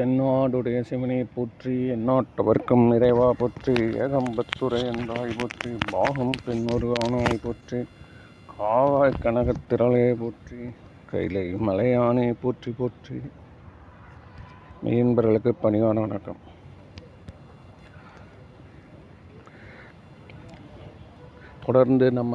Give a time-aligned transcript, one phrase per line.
[0.00, 7.84] தென்னாடுடைய சிவனை போற்றி எந்நாட்டவர்க்கும் இறைவா போற்றி ஏகம்பத்துரை என்றாய் போற்றி பாகம் பெண்ணொரு ஆணாய் போற்றி
[8.58, 10.60] காவாய் கனகத்திரளே போற்றி
[11.06, 13.22] கைலை மலையானே போற்றி போற்றி.
[14.84, 16.40] மீன்பர்களுக்கு பணிவான வணக்கம்.
[21.66, 22.34] தொடர்ந்து நம்ம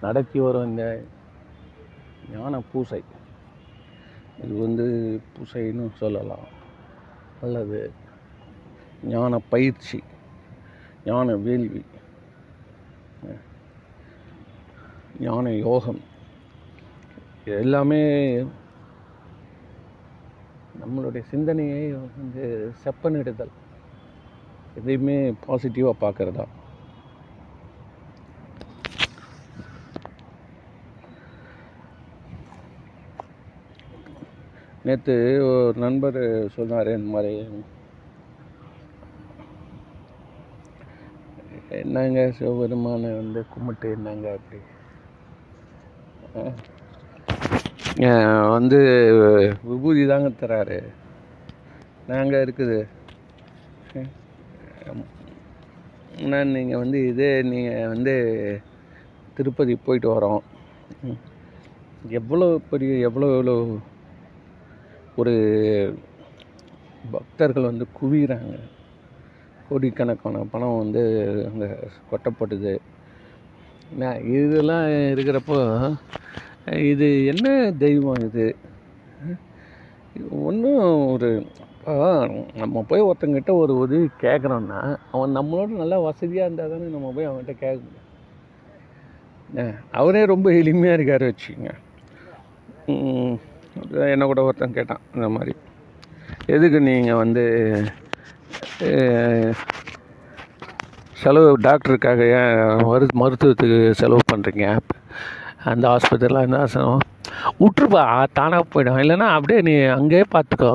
[0.00, 1.04] நடத்தி வரும் இந்த
[2.32, 3.02] ஞான பூசை
[4.44, 4.86] இது வந்து
[5.34, 6.46] பூசைன்னு சொல்லலாம்.
[7.42, 7.78] அல்லது
[9.04, 9.98] ஞான பயிற்சி
[11.04, 11.82] ஞான வேள்வி
[15.20, 16.00] ஞான யோகம்.
[17.44, 18.02] எல்லாமே
[20.80, 22.44] நம்மளுடைய சிந்தனையை வந்து
[22.84, 23.54] செப்பனிடுதல்.
[24.78, 25.16] எதையுமே
[25.46, 26.44] பாசிட்டிவாக பார்க்குறதா.
[34.90, 35.16] நேற்று
[35.48, 36.22] ஒரு நண்பர்
[36.54, 37.34] சொன்னார் இந்த மாதிரி
[41.80, 44.58] என்னங்க சிவபெருமானை வந்து கும்பிட்டு என்னங்க அப்படி?
[48.54, 48.78] வந்து
[49.68, 50.78] விபூதி தாங்க தராரு.
[52.10, 52.78] நாங்கள் இருக்குது.
[56.22, 58.14] ஆனால் நீங்கள் வந்து இதே நீங்கள் வந்து
[59.38, 60.42] திருப்பதி போயிட்டு வரோம்.
[62.20, 63.56] எவ்வளோ பெரிய எவ்வளோ எவ்வளோ
[65.16, 65.34] ஒரு
[67.12, 68.54] பக்தர்கள் வந்து குவிகிறாங்க
[69.68, 71.02] கோடிக்கணக்கான பணம் வந்து
[71.48, 71.68] அங்கே
[72.10, 72.72] கொட்டப்படுது.
[74.00, 75.58] நான் இதெல்லாம் இருக்கிறப்போ
[76.92, 77.46] இது என்ன
[77.84, 78.46] தெய்வம் இது?
[80.48, 81.30] ஒன்றும் ஒரு
[82.60, 84.80] நம்ம போய் ஒருத்தங்கிட்ட ஒரு உதவி கேட்குறோன்னா
[85.12, 88.08] அவன் நம்மளோட நல்லா வசதியாக இருந்தால் தானே நம்ம போய் அவன்கிட்ட கேட்க முடியும்.
[90.00, 91.72] அவரே ரொம்ப எளிமையாக இருக்கார் வச்சுக்கோங்க.
[94.14, 95.52] என்னை கூட ஒருத்தன் கேட்டான் இந்த மாதிரி.
[96.54, 97.44] எதுக்கு நீங்கள் வந்து
[101.22, 102.58] செலவு டாக்டருக்காக ஏன்
[102.90, 104.66] மரு மருத்துவத்துக்கு செலவு பண்ணுறீங்க
[105.70, 106.98] அந்த ஆஸ்பத்திரியில் என்ன செலவு
[107.62, 108.02] விட்டுருப்பா
[108.38, 109.00] தானாக போயிடும்.
[109.04, 110.70] இல்லைன்னா அப்படியே நீ அங்கேயே பார்த்துக்கோ.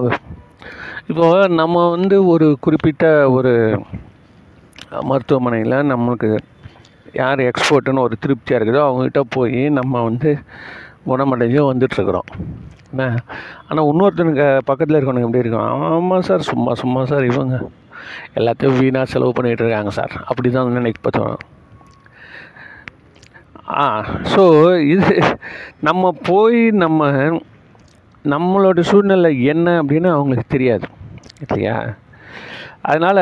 [1.12, 1.26] இப்போ
[1.62, 3.06] நம்ம வந்து ஒரு குறிப்பிட்ட
[3.38, 3.54] ஒரு
[5.10, 6.30] மருத்துவமனையில் நம்மளுக்கு
[7.22, 10.30] யார் எக்ஸ்போர்ட்டுன்னு ஒரு திருப்தியாக இருக்குதோ அவங்ககிட்ட போய் நம்ம வந்து
[11.10, 12.30] குணமடைஞ்சு வந்துட்டுருக்குறோம்.
[12.96, 13.08] என்ன?
[13.70, 15.72] ஆனால் இன்னொருத்தனுக்கு பக்கத்தில் இருக்கவனுக்கு எப்படி இருக்கும்?
[15.96, 16.48] ஆமாம் சார்.
[16.52, 17.26] சும்மா சும்மா சார்.
[17.32, 17.56] இவங்க
[18.40, 20.14] எல்லாத்தையும் வீணாக செலவு பண்ணிகிட்டு இருக்காங்க சார்.
[20.30, 21.36] அப்படி தான் நினைக்க பார்த்தோம்
[23.84, 23.86] ஆ
[24.34, 24.44] ஸோ
[24.94, 25.14] இது
[25.88, 27.08] நம்ம போய் நம்ம
[28.34, 30.86] நம்மளோட சூழ்நிலை என்ன அப்படின்னு அவங்களுக்கு தெரியாது.
[31.44, 31.78] இல்லையா?
[32.90, 33.22] அதனால்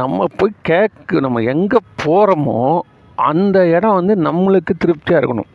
[0.00, 2.60] நம்ம போய் கேட்க நம்ம எங்கே போகிறோமோ
[3.30, 5.50] அந்த இடம் வந்து நம்மளுக்கு திருப்தியாக இருக்கணும்.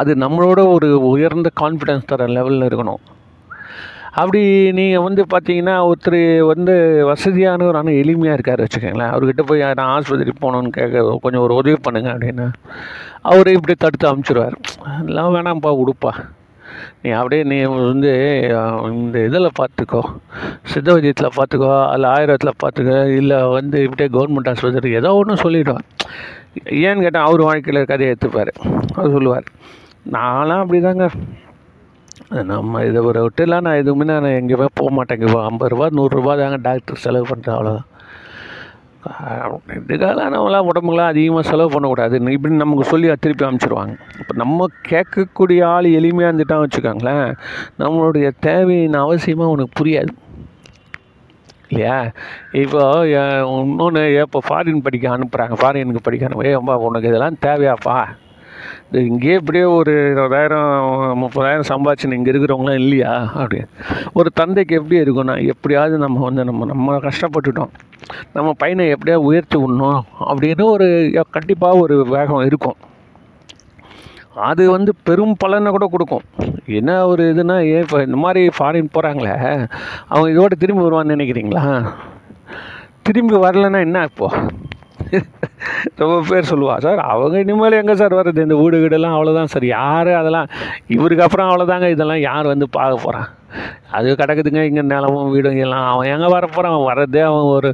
[0.00, 3.02] அது நம்மளோட ஒரு உயர்ந்த கான்ஃபிடென்ஸ் தர லெவலில் இருக்கணும்.
[4.20, 4.40] அப்படி
[4.78, 6.18] நீங்கள் வந்து பார்த்தீங்கன்னா ஒருத்தர்
[6.50, 6.74] வந்து
[7.10, 9.12] வசதியானவர் ஆனால் எளிமையாக இருக்கார் வச்சுக்கோங்களேன்.
[9.14, 12.48] அவர்கிட்ட போய் நான் ஆஸ்பத்திரி போகணுன்னு கேட்க கொஞ்சம் ஒரு உதவி பண்ணுங்க அப்படின்னா
[13.30, 14.56] அவர் இப்படி தடுத்து அமுச்சிடுவார்
[15.08, 16.12] எல்லாம் வேணாம்ப்பா உடுப்பா.
[17.02, 17.56] நீ அப்படியே நீ
[17.92, 18.12] வந்து
[18.98, 20.02] இந்த இதில் பார்த்துக்கோ
[20.70, 25.86] சித்த வைத்தியத்தில் பார்த்துக்கோ அல்ல ஆயிரத்தில் பார்த்துக்கோ இல்லை வந்து இப்படியே கவர்மெண்ட் ஆஸ்பத்திரி ஏதோ ஒன்று சொல்லிவிடுவார்
[26.86, 28.52] ஏன்னு கேட்டால் அவர் வாழ்க்கையில் கதையை எடுத்துப்பார்.
[28.96, 29.46] அவர் சொல்லுவார்
[30.16, 31.06] நான்லாம் அப்படி தாங்க
[32.50, 36.58] நம்ம இதை ஒரு விட்டுலாம் நான் எதுவுமே நான் எங்கேயுமே போக மாட்டேங்க இப்போ ஐம்பது ரூபா நூறுரூபா தாங்க
[36.68, 37.88] டாக்டர் செலவு பண்ணுறேன் அவ்வளோதான்
[39.84, 42.16] இதுக்காகலாம் உடம்புலாம் அதிகமாக செலவு பண்ணக்கூடாது.
[42.36, 47.26] இப்படி நமக்கு சொல்லி திருப்பி அமைச்சிருவாங்க இப்போ நம்ம கேட்கக்கூடிய ஆள் எளிமையாக இருந்துட்டான் வச்சுக்கோங்களேன்.
[47.82, 50.12] நம்மளுடைய தேவையின் அவசியமாக உனக்கு புரியாது.
[51.72, 51.98] இல்லையா?
[52.62, 57.96] இப்போ இன்னொன்று இப்போ ஃபாரின் படிக்க அனுப்புகிறாங்க ஃபாரினுக்கு படிக்க அனுப்ப உனக்கு இதெல்லாம் தேவையாப்பா?
[58.88, 60.66] இது இங்கேயே இப்படியே ஒரு இருபதாயிரம்
[61.22, 63.12] முப்பதாயிரம் சம்பாதிச்சுன்னு இங்கே இருக்கிறவங்களாம் இல்லையா?
[63.40, 63.58] அப்படி
[64.18, 67.72] ஒரு தந்தைக்கு எப்படி இருக்கும்னா எப்படியாவது நம்ம வந்து நம்ம நம்ம கஷ்டப்பட்டுட்டோம்.
[68.36, 70.00] நம்ம பையனை எப்படியா உயர்த்தி விடணும்
[70.30, 70.88] அப்படின்னு ஒரு
[71.36, 72.78] கண்டிப்பாக ஒரு வேகம் இருக்கும்.
[74.48, 76.24] அது வந்து பெரும் பலனை கூட கொடுக்கும்.
[76.80, 79.34] என்ன ஒரு இதுனா ஏன் இப்போ இந்த மாதிரி ஃபாரின் போகிறாங்களே
[80.10, 81.64] அவங்க இதோட திரும்பி வருவான்னு நினைக்கிறீங்களா?
[83.08, 84.70] திரும்பி வரலன்னா என்ன இப்போது
[86.00, 88.44] ரொம்ப பேர் சொல்லுவா சார் அவங்க இனிமேல் எங்கே சார் வர்றது?
[88.46, 89.66] இந்த வீடு வீடெல்லாம் அவ்வளோதான் சார்.
[89.78, 90.48] யார் அதெல்லாம்
[90.94, 93.28] இவருக்கு அப்புறம் அவ்வளோதாங்க இதெல்லாம் யார் வந்து பார்க்க போகிறான்
[93.96, 95.86] அது கிடக்குதுங்க இங்கே நிலமும் வீடும் எல்லாம்.
[95.92, 97.70] அவன் எங்கே வர போகிறான் அவன் வர்றதே அவன் ஒரு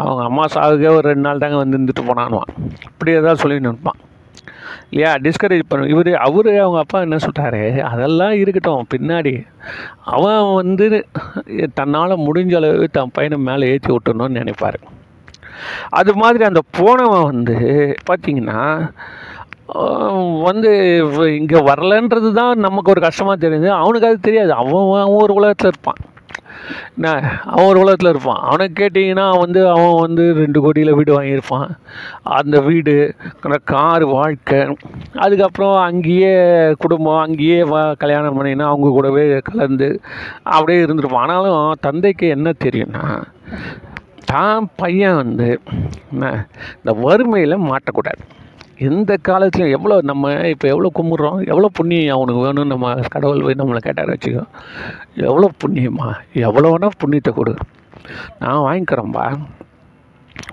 [0.00, 2.52] அவங்க அம்மா சாவுக்கே ஒரு ரெண்டு நாள் தாங்க வந்து இருந்துட்டு போனான்வான்
[2.92, 4.00] இப்படி ஏதாவது சொல்லி இருப்பான்.
[4.90, 7.62] இல்லையா டிஸ்கரேஜ் பண்ண இவர் அவர் அவங்க அப்பா என்ன சொல்கிறாரு
[7.92, 9.34] அதெல்லாம் இருக்கட்டும் பின்னாடி.
[10.16, 10.86] அவன் வந்து
[11.80, 14.78] தன்னால் முடிஞ்ச அளவு தன் பையனை மேலே ஏற்றி விட்டணும்னு நினைப்பார்.
[16.00, 17.56] அது மாதிரி அந்த போனவன் வந்து
[18.10, 18.60] பார்த்தீங்கன்னா
[20.48, 20.70] வந்து
[21.38, 23.68] இங்கே வரலன்றது தான் நமக்கு ஒரு கஷ்டமாக தெரியுது.
[23.80, 24.52] அவனுக்கு அது தெரியாது.
[24.60, 26.00] அவன் அவன் ஒரு உலகத்தில் இருப்பான்.
[26.96, 27.08] என்ன
[27.52, 28.40] அவன் ஒரு உலகத்தில் இருப்பான்.
[28.48, 31.70] அவனை கேட்டிங்கன்னா வந்து அவன் வந்து ரெண்டு கோடியில் வீடு வாங்கியிருப்பான்.
[32.38, 32.94] அந்த வீடு
[33.72, 34.60] கார் வாழ்க்கை
[35.24, 36.34] அதுக்கப்புறம் அங்கேயே
[36.84, 39.88] குடும்பம் அங்கேயே வா கல்யாணம் பண்ணினா அவங்க கூடவே கலந்து
[40.54, 41.24] அப்படியே இருந்திருப்பான்.
[41.26, 43.04] ஆனாலும் தந்தைக்கு என்ன தெரியும்னா
[44.32, 45.48] தான் பையன் வந்து
[46.12, 46.32] என்ன
[46.78, 48.22] இந்த வறுமையில் மாட்டக்கூடாது.
[48.86, 51.38] எந்த காலத்துலையும் எவ்வளோ நம்ம இப்போ எவ்வளோ கும்பிட்றோம்?
[51.52, 54.44] எவ்வளோ புண்ணியம் அவனுக்கு வேணும்னு நம்ம கடவுள் போய் நம்மளை கேட்டார் வச்சுக்கோ.
[55.28, 56.08] எவ்வளோ புண்ணியமா?
[56.48, 57.54] எவ்வளோ வேணால் புண்ணியத்தை கொடு.
[58.42, 59.26] நான் வாங்கிக்கிறேன்ப்பா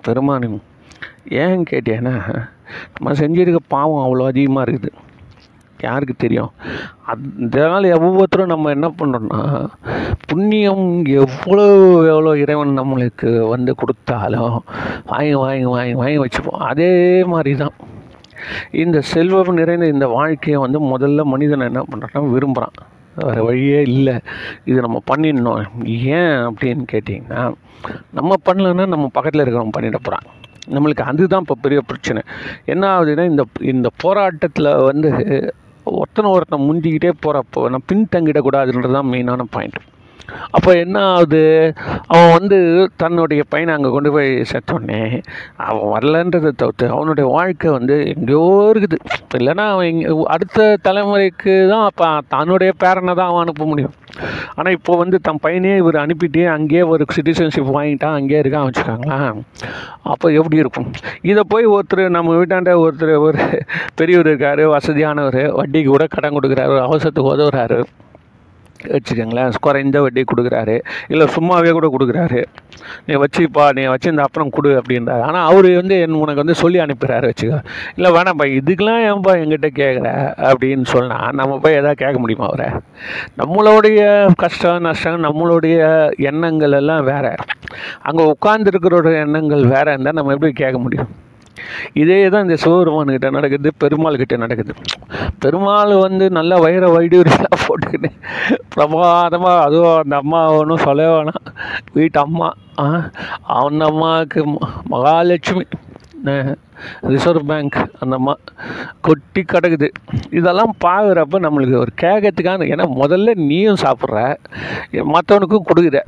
[0.06, 0.60] பெருமானும்
[1.44, 2.16] ஏன் கேட்டேன்னா
[2.94, 4.92] நம்ம செஞ்சிருக்க பாவம் அவ்வளோ அதிகமாக இருக்குது.
[5.86, 6.52] யாருக்கு தெரியும்?
[7.12, 9.42] அதனால் ஒவ்வொருத்தரும் நம்ம என்ன பண்ணுறோம்னா
[10.30, 10.86] புண்ணியம்
[11.24, 11.66] எவ்வளோ
[12.12, 14.56] எவ்வளோ இறைவன் நம்மளுக்கு வந்து கொடுத்தாலும்
[15.12, 16.64] வாங்கி வாங்கி வாங்கி வாங்கி வச்சுப்போம்.
[16.72, 16.94] அதே
[17.34, 17.76] மாதிரி தான்
[18.84, 22.78] இந்த செல்வம் நிறைந்த இந்த வாழ்க்கையை வந்து முதல்ல மனிதன் என்ன பண்ணுறான் விரும்புகிறான்
[23.26, 24.16] வேறு வழியே இல்லை.
[24.70, 25.62] இது நம்ம பண்ணிடணும்.
[26.20, 27.44] ஏன் அப்படின்னு கேட்டிங்கன்னா
[28.18, 30.28] நம்ம பண்ணலன்னா நம்ம பக்கத்தில் இருக்கிறவங்க பண்ணிட போகிறான்
[30.76, 32.22] நம்மளுக்கு அதுதான் இப்போ பெரிய பிரச்சனை.
[32.74, 33.44] என்ன ஆகுதுன்னா இந்த
[33.74, 35.10] இந்த போராட்டத்தில் வந்து
[35.84, 39.80] ஒருத்தனை ஒருத்தனை முந்திக்கிட்டே போகிறப்போ நான் பின்தங்கிடக்கூடாதுன்றது தான் மெயினான பாயிண்ட்
[40.56, 41.42] அப்போ என்ன ஆகுது?
[42.14, 42.58] அவன் வந்து
[43.02, 45.02] தன்னுடைய பையனை அங்கே கொண்டு போய் சேர்த்தோடனே
[45.68, 48.98] அவன் வரலன்றதை தவிர்த்து அவனுடைய வாழ்க்கை வந்து எங்கேயோ இருக்குது.
[49.40, 53.96] இல்லைன்னா அவன் இங்கே அடுத்த தலைமுறைக்கு தான் அப்போ தன்னுடைய பேரனை தான் அவன் அனுப்ப முடியும்.
[54.58, 59.42] ஆனால் இப்போ வந்து தன் பையனே இவர் அனுப்பிட்டு அங்கேயே ஒரு சிட்டிசன்ஷிப் வாங்கிட்டான் அங்கேயே இருக்கான் வச்சுக்காங்களேன்.
[60.14, 60.90] அப்போ எப்படி இருக்கும்?
[61.32, 63.44] இதை போய் ஒருத்தர் நம்ம வீட்டாண்ட ஒருத்தர் ஒரு
[64.00, 67.80] பெரியவர் இருக்கார் வசதியானவர் வட்டிக்கு கூட கடன் கொடுக்குறாரு அவசரத்துக்கு உதவுறாரு.
[68.94, 69.52] வச்சுக்கோங்களேன்.
[69.66, 70.76] குறைஞ்ச வட்டி கொடுக்குறாரு.
[71.08, 72.42] இல்லை சும்மாவே கூட கொடுக்குறாரு.
[73.06, 75.22] நீ வச்சுப்பா நீ வச்சு இந்த அப்புறம் கொடு அப்படின்றாரு.
[75.22, 77.60] ஆனால் அவர் வந்து என் உனக்கு வந்து சொல்லி அனுப்புகிறாரு வச்சுக்கோ.
[77.96, 80.10] இல்லை வேணாம்ப்பா இதுக்கெலாம் ஏன்ப்பா எங்கிட்ட கேட்குற
[80.50, 82.70] அப்படின்னு சொன்னால் நம்ம போய் எதாவது கேட்க முடியுமா அவரை?
[83.42, 84.02] நம்மளுடைய
[84.36, 85.78] கஷ்டம் நஷ்டம் நம்மளுடைய
[86.18, 87.34] எண்ணங்கள் எல்லாம் வேறு.
[88.02, 91.10] அங்கே உட்காந்துருக்கிறோட எண்ணங்கள் வேறு இருந்தால் நம்ம எப்படி கேட்க முடியும்?
[91.94, 94.74] இதே தான் இந்த சிவபெருமான்கிட்ட நடக்குது பெருமாள் கிட்ட நடக்குது.
[95.40, 98.12] பெருமாள் வந்து நல்ல வயிற வைடூரியெல்லாம் போட்டுக்கிட்டு
[98.70, 101.54] பிரமாதமாக அதுவும் அந்த அம்மா ஒன்றும் சொல்ல வேணாம்.
[101.94, 103.12] வீட்டு அம்மா அவன்
[103.48, 104.58] அந்த அம்மாவுக்கு ம-
[104.90, 105.64] மகாலட்சுமி
[107.02, 108.36] ரிசர்வ் பேங்க் அந்த அம்மா
[109.02, 109.90] கொட்டி கிடக்குது.
[110.30, 114.36] இதெல்லாம் பார்க்குறப்ப நம்மளுக்கு ஒரு கேட்கறதுக்கான ஏன்னா முதல்ல நீயும் சாப்பிட்ற
[114.92, 116.00] மற்றவனுக்கும் கொடுக்குற.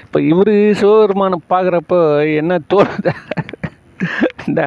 [0.00, 3.10] இப்போ இவர் சிவபெருமானை பார்க்குறப்போ என்ன தோணுது?
[4.48, 4.62] இந்த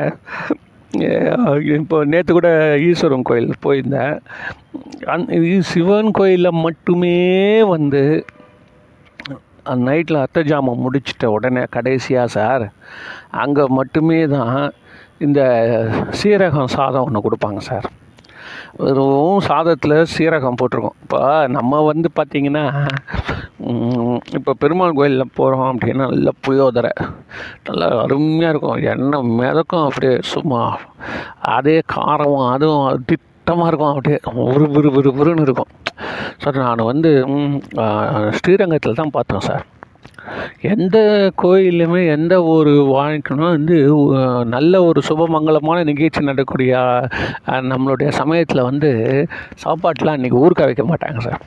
[1.78, 2.50] இப்போ நேற்று கூட
[2.88, 4.16] ஈஸ்வரன் கோயில் போயிருந்தேன்.
[5.14, 7.18] அந் இது சிவன் கோயிலில் மட்டுமே
[7.74, 8.02] வந்து
[9.72, 12.66] அந்த நைட்டில் அத்தை ஜாமம் முடிச்சிட்ட உடனே கடைசியாக சார்
[13.44, 14.56] அங்கே மட்டுமே தான்
[15.26, 15.42] இந்த
[16.20, 17.88] சீரகம் சாதம் ஒன்று கொடுப்பாங்க சார்.
[18.84, 20.98] வெறும் சாதத்தில் சீரகம் போட்டிருக்கோம்.
[21.04, 21.22] இப்போ
[21.58, 22.66] நம்ம வந்து பார்த்திங்கன்னா
[24.38, 26.94] இப்போ பெருமாள் கோயிலில் போகிறோம் அப்படின்னா நல்ல புளியோதரை.
[27.68, 28.80] நல்லா அருமையாக இருக்கும்.
[28.94, 30.62] எண்ணெய் மிதக்கும் அப்படியே சும்மா
[31.58, 33.92] அதே காரமும் அதுவும் திட்டமாக இருக்கும்.
[33.94, 34.18] அப்படியே
[34.48, 35.72] ஒரு விறு விறு விறுன்னு இருக்கும்.
[36.44, 37.12] சார் நான் வந்து
[38.40, 39.64] ஸ்ரீரங்கத்தில் தான் பார்த்தேன் சார்.
[40.74, 40.98] எந்த
[41.42, 43.78] கோயிலுமே எந்த ஒரு வாழ்க்கைனும் வந்து
[44.56, 46.76] நல்ல ஒரு சுபமங்கலமான நிகழ்ச்சி நடக்கக்கூடிய
[47.72, 48.92] நம்மளுடைய சமயத்தில் வந்து
[49.64, 51.42] சாப்பாட்டெலாம் அன்றைக்கி ஊறுகாய் வைக்க மாட்டாங்க சார்.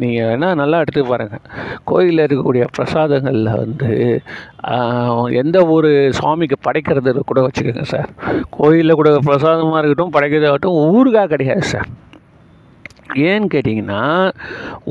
[0.00, 1.44] நீங்கள் வேணால் நல்லா எடுத்து பாருங்கள்
[1.90, 3.88] கோயிலில் இருக்கக்கூடிய பிரசாதங்களில் வந்து
[5.42, 8.08] எந்த ஒரு சுவாமிக்கு படைக்கிறது கூட வச்சுக்கோங்க சார்.
[8.58, 11.88] கோயிலில் கூட பிரசாதமாக இருக்கட்டும் படைக்கிறதாகட்டும் ஊறுகாய் கிடையாது சார்.
[13.30, 14.02] ஏன்னு கேட்டிங்கன்னா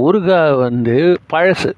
[0.06, 0.98] ஊறுகாய் வந்து
[1.34, 1.72] பழசு.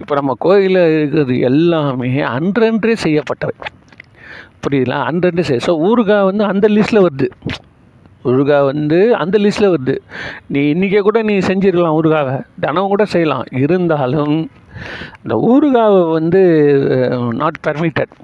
[0.00, 3.56] இப்போ நம்ம கோயிலில் இருக்கிறது எல்லாமே அன்றன்றே செய்யப்பட்டவை.
[4.64, 4.98] புரியுதுங்களா?
[5.10, 7.28] அன்றன்றே செய்ய ஸோ ஊறுகாய் வந்து அந்த லிஸ்ட்டில் வருது.
[8.30, 9.96] ஊறுகாய் வந்து அந்த லிஸ்ட்டில் வருது.
[10.54, 12.36] நீ இன்றைக்கே கூட நீ செஞ்சுருக்கலாம் ஊறுகாவை.
[12.64, 13.46] தினம் கூட செய்யலாம்.
[13.64, 14.36] இருந்தாலும்
[15.22, 16.42] இந்த ஊறுகாவை வந்து
[17.40, 18.14] நாட் பர்மிட்டட்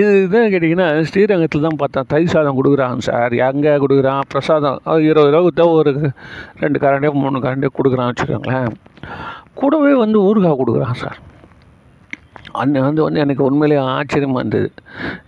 [0.00, 2.08] இதுதான் கேட்டிங்கன்னா ஸ்ரீரங்கத்தில் தான் பார்த்தேன்.
[2.12, 3.32] தயிர் சாதம் கொடுக்குறாங்க சார்.
[3.48, 4.22] எங்கே கொடுக்குறான்?
[4.32, 4.78] பிரசாதம்.
[4.90, 5.92] அது இருபது ரூபா ஒரு
[6.62, 8.70] ரெண்டு கரண்டியோ மூணு கரண்டியோ கொடுக்குறான் வச்சுக்கோங்களேன்.
[9.60, 11.18] கூடவே வந்து ஊறுகாய் கொடுக்குறான் சார்.
[12.60, 14.68] அன்னை வந்து வந்து எனக்கு உண்மையிலேயே ஆச்சரியமாக இருந்தது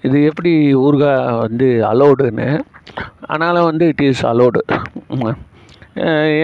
[0.07, 0.52] இது எப்படி
[0.87, 2.49] ஊறுகாய் வந்து அலோடுன்னு
[3.33, 4.62] ஆனாலும் வந்து இட் இஸ் அலோடு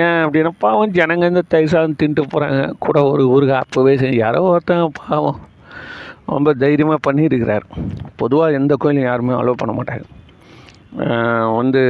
[0.04, 4.98] ஏன் அப்படின்னா பாவம் ஜனங்க இந்த தயிர் தின்ட்டு போகிறாங்க கூட ஒரு ஊறுகாய் அப்போவே செஞ்சு யாரோ ஒருத்தன்
[5.00, 5.38] பாவம்
[6.34, 7.64] ரொம்ப தைரியமாக பண்ணியிருக்கிறார்.
[8.20, 10.04] பொதுவாக எந்த கோயிலும் யாருமே அலோவ் பண்ண மாட்டாங்க.
[11.58, 11.82] வந்து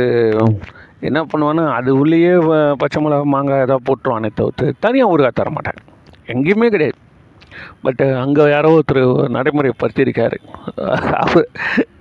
[1.09, 2.33] என்ன பண்ணுவான்னா அது உள்ளேயே
[2.81, 5.81] பச்சை மிளகா மாங்காய் ஏதாவது போட்டுருவானே தவிர்த்து தனியாக ஊறுகாய் தர மாட்டாங்க
[6.33, 6.99] எங்கேயுமே கிடையாது.
[7.83, 9.02] பட்டு uh, அங்கே யாரோ ஒருத்தர்
[9.37, 10.38] நடைமுறைப்படுத்தியிருக்காரு
[11.23, 11.49] அவர்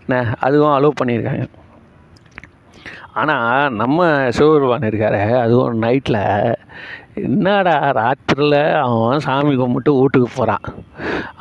[0.07, 1.45] ந- அதுவும் அலோவ் பண்ணியிருக்காங்க.
[3.13, 3.99] ஆனால் நம்ம
[4.29, 6.21] சிவபெருமான் இருக்கார் அதுவும் நைட்டில்
[7.23, 10.65] என்னடா ராத்திரியில் அவன் சாமி கும்பிட்டு வீட்டுக்கு போகிறான்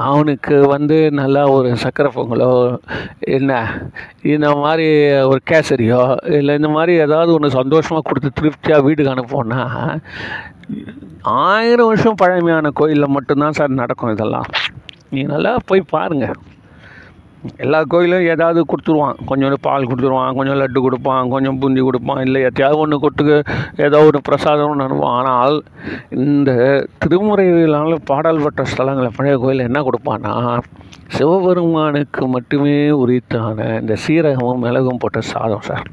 [0.07, 2.51] அவனுக்கு வந்து நல்லா ஒரு சக்கரை பொங்கலோ
[3.31, 3.53] என்ன
[4.29, 4.87] இந்த மாதிரி
[5.29, 6.03] ஒரு கேசரியோ
[6.39, 9.63] இல்லை இந்த மாதிரி ஏதாவது ஒன்று சந்தோஷமாக கொடுத்து திருப்தியாக வீட்டுக்கு அனுப்போன்னா
[11.47, 14.49] ஆயிரம் வருஷம் பழமையான கோயிலில் மட்டும்தான் சார் நடக்கும் இதெல்லாம்.
[15.15, 16.39] நீ நல்லா போய் பாருங்கள்
[17.65, 19.19] எல்லா கோயிலும் ஏதாவது கொடுத்துருவான்.
[19.29, 23.37] கொஞ்சோண்டு பால் கொடுத்துருவான் கொஞ்சம் லட்டு கொடுப்பான் கொஞ்சம் பூந்தி கொடுப்பான் இல்லை எத்தையாவது ஒன்று கொட்டுக்கு
[23.87, 25.17] ஏதோ ஒரு பிரசாதம் அனுப்புவான்.
[25.19, 25.57] ஆனால்
[26.25, 26.51] இந்த
[27.05, 30.35] திருமுறையிலான பாடல் பெற்ற ஸ்தலங்களை பழைய கோயில் என்ன கொடுப்பான்னா
[31.17, 35.89] சிவபெருமானுக்கு மட்டுமே உரித்தான இந்த சீரகமும் மிளகும் போட்ட சாதம் சார்.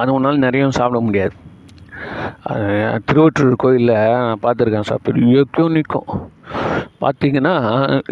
[0.00, 1.36] அது ஒன்றால் நிறைய சாப்பிட முடியாது.
[3.08, 5.06] திருவற்றூர் கோயிலில் நான் பார்த்துருக்கேன் சார்.
[5.08, 6.10] பெரிய கியூ நிற்கும்
[7.04, 7.54] பார்த்தீங்கன்னா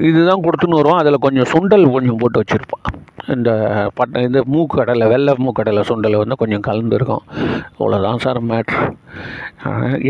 [0.08, 1.02] இதுதான் கொடுத்துன்னு வருவான்.
[1.02, 2.86] அதில் கொஞ்சம் சுண்டல் கொஞ்சம் போட்டு வச்சுருப்பான்.
[3.34, 3.50] இந்த
[3.94, 7.24] பட்ட இந்த மூக்கடலை வெள்ளை மூக்கடலை சுண்டலை வந்து கொஞ்சம் கலந்துருக்கும்.
[7.78, 8.82] இவ்வளோதான் சார் மேட்ரு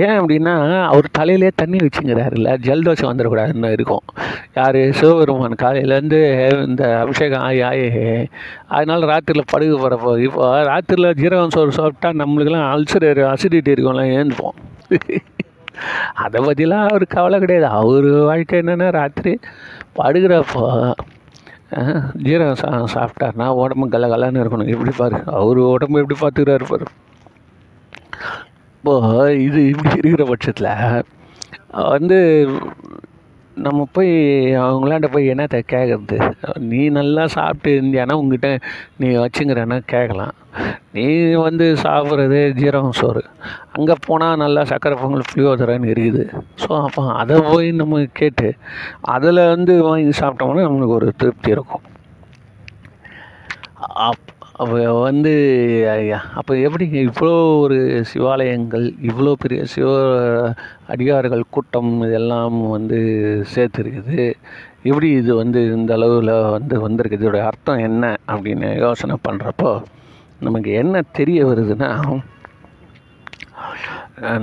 [0.04, 0.54] ஏன் அப்படின்னா
[0.84, 4.04] அவர் தலையிலே தண்ணி வச்சுங்கிறாருல்ல ஜல்தோஷம் வந்துடக்கூடாதுன்னு இருக்கும்.
[4.54, 4.80] யார்?
[4.90, 6.20] சிவபெருமான் காலையிலேருந்து
[6.66, 7.86] இந்த அபிஷேகம் ஆகி ஆகி
[8.66, 14.58] அதனால் ராத்திரியில் படுக போகிறப்போ இப்போ ராத்திரியில் ஜீரகம் சோறு சாப்பிட்டா நம்மளுக்கெல்லாம் அல்சர் அசிடிட்டி இருக்கும்லாம் ஏந்துப்போம்.
[16.24, 17.68] அதை பற்றிலாம் அவருக்கு கவலை கிடையாது.
[17.80, 19.32] அவர் வாழ்க்கை என்னென்னா ராத்திரி
[19.98, 20.64] படுகிறப்போ
[22.22, 24.72] ஜீரகம் சா சாப்பிட்டாருனா உடம்பு கல கலன்னு இருக்கணும்.
[24.74, 25.18] எப்படி பாரு.
[25.26, 26.86] அவர் உடம்பு எப்படி பார்த்துக்கிறாரு பாரு.
[28.76, 31.04] இப்போது இது இப்படி இருக்கிற பட்சத்தில்
[31.70, 32.18] வந்து
[33.64, 34.10] நம்ம போய்
[34.62, 36.16] அவங்களாண்ட போய் என்னத்தை கேட்குறது
[36.70, 38.48] நீ நல்லா சாப்பிட்டு இருந்தியானா உங்ககிட்ட
[39.02, 40.34] நீ வச்சுங்கிறன்னா கேட்கலாம்
[40.96, 41.06] நீ
[41.46, 43.22] வந்து சாப்பிட்றது ஜீரகம் சோறு.
[43.76, 46.24] அங்கே போனால் நல்லா சக்கரை பொங்கல் புளியோதரைன்னு இருக்குது.
[46.62, 48.50] ஸோ அப்போ அதை போய் நம்ம கேட்டு
[49.16, 51.84] அதில் வந்து வாங்கி சாப்பிட்டோம்னா நம்மளுக்கு ஒரு திருப்தி இருக்கும்.
[54.08, 55.32] அப் அப்போ வந்து
[55.94, 57.32] ஐயா அப்போ எப்படி இவ்வளோ
[57.62, 57.78] ஒரு
[58.10, 59.88] சிவாலயங்கள் இவ்வளோ பெரிய சிவ
[60.92, 62.98] அடியார்கள் கூட்டம் இதெல்லாம் வந்து
[63.54, 64.18] சேர்த்துருக்குது.
[64.82, 67.18] எப்படி இது வந்து இந்த அளவில் வந்து வந்திருக்கு?
[67.20, 68.14] இதோடைய அர்த்தம் என்ன?
[68.34, 69.72] அப்படின்னு யோசனை பண்ணுறப்போ
[70.40, 71.90] நமக்கு என்ன தெரிய வருதுன்னா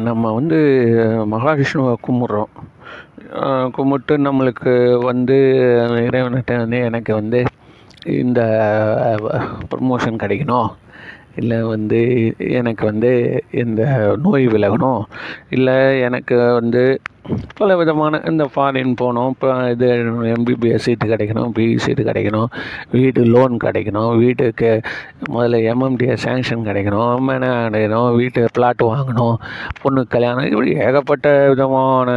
[0.08, 0.60] நம்ம வந்து
[1.34, 2.54] மகாவிஷ்ணுவை கும்பிட்றோம்.
[3.76, 4.74] கும்பிட்டு நம்மளுக்கு
[5.10, 5.38] வந்து
[6.08, 7.40] இறைவன்கிட்ட வந்து எனக்கு வந்து
[8.06, 8.42] இந்த
[9.72, 10.70] ப்ரமோஷன் கிடைக்கணும்?
[11.36, 12.00] இல்லை வந்து
[12.38, 13.82] எனக்கு வந்து இந்த
[14.22, 15.02] நோய் விலகணும்?
[15.50, 17.02] இல்லை எனக்கு வந்து
[17.58, 19.30] பல விதமான இந்த ஃபாரின் போகணும்.
[19.30, 19.88] இப்போ இது
[20.36, 22.46] எம்பிபிஎஸ் சீட்டு கிடைக்கணும் பிஇ சீட்டு கிடைக்கணும்
[22.92, 24.82] வீட்டு லோன் கிடைக்கணும் வீட்டுக்கு
[25.30, 29.36] முதல்ல எம்எம்டிஎஸ் சேங்ஷன் கிடைக்கணும் மேன கிடைக்கணும் வீட்டு பிளாட் வாங்கணும்
[29.82, 32.12] பொண்ணு கல்யாணம் இப்படி ஏகப்பட்ட விதமான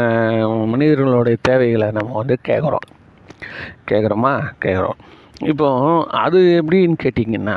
[0.67, 2.87] மனிதர்களுடைய தேவைகளை நம்ம வந்து கேட்குறோம்.
[3.91, 4.35] கேட்குறோமா?
[4.65, 4.99] கேட்குறோம்.
[5.51, 5.69] இப்போ
[6.25, 7.57] அது எப்படின்னு கேட்டிங்கன்னா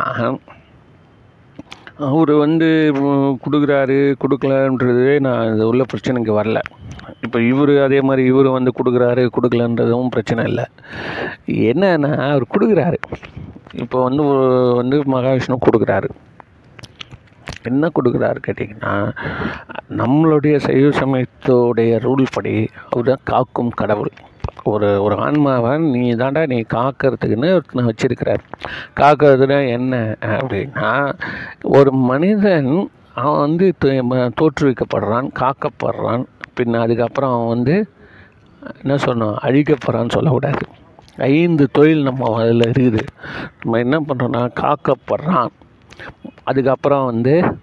[2.07, 2.67] அவர் வந்து
[3.43, 6.59] கொடுக்குறாரு கொடுக்கலன்றது நான் இது உள்ள பிரச்சனைக்கு வரல.
[7.25, 10.65] இப்போ இவர் அதே மாதிரி இவர் வந்து கொடுக்குறாரு கொடுக்கலன்றதும் பிரச்சனை இல்லை.
[11.71, 12.99] என்னன்னா அவர் கொடுக்குறாரு.
[13.83, 14.23] இப்போ வந்து
[14.79, 16.09] வந்து மகாவிஷ்ணு கொடுக்குறாரு.
[17.69, 18.93] என்ன கொடுக்குறாரு கேட்டிங்கன்னா
[20.01, 22.53] நம்மளுடைய சைவ சமயத்தோடைய ரூல் படி
[22.89, 24.13] அவர் தான் காக்கும் கடவுள்.
[24.63, 28.43] ஒரு ஒரு ஆன்மாவை நீ தாண்டா நீ காக்கிறதுக்குன்னு ஒருத்தனை வச்சிருக்கிறார்.
[28.95, 31.13] காக்கிறதுனா என்ன அப்படின்னா
[31.63, 36.25] ஒரு மனிதன் அவன் வந்து தோற்றுவிக்கப்படுறான் காக்கப்படுறான்
[36.57, 37.89] பின்ன அதுக்கப்புறம் அவன் வந்து
[38.81, 39.37] என்ன சொன்னான்?
[39.41, 40.59] அழிக்கப்படுறான்னு சொல்லக்கூடாது.
[41.17, 43.01] ஐந்து தொழில் நம்ம அதில் இருக்குது.
[43.61, 45.47] நம்ம என்ன பண்ணுறோன்னா காக்கப்படுறான்.
[46.43, 47.57] அதுக்கப்புறம் வந்து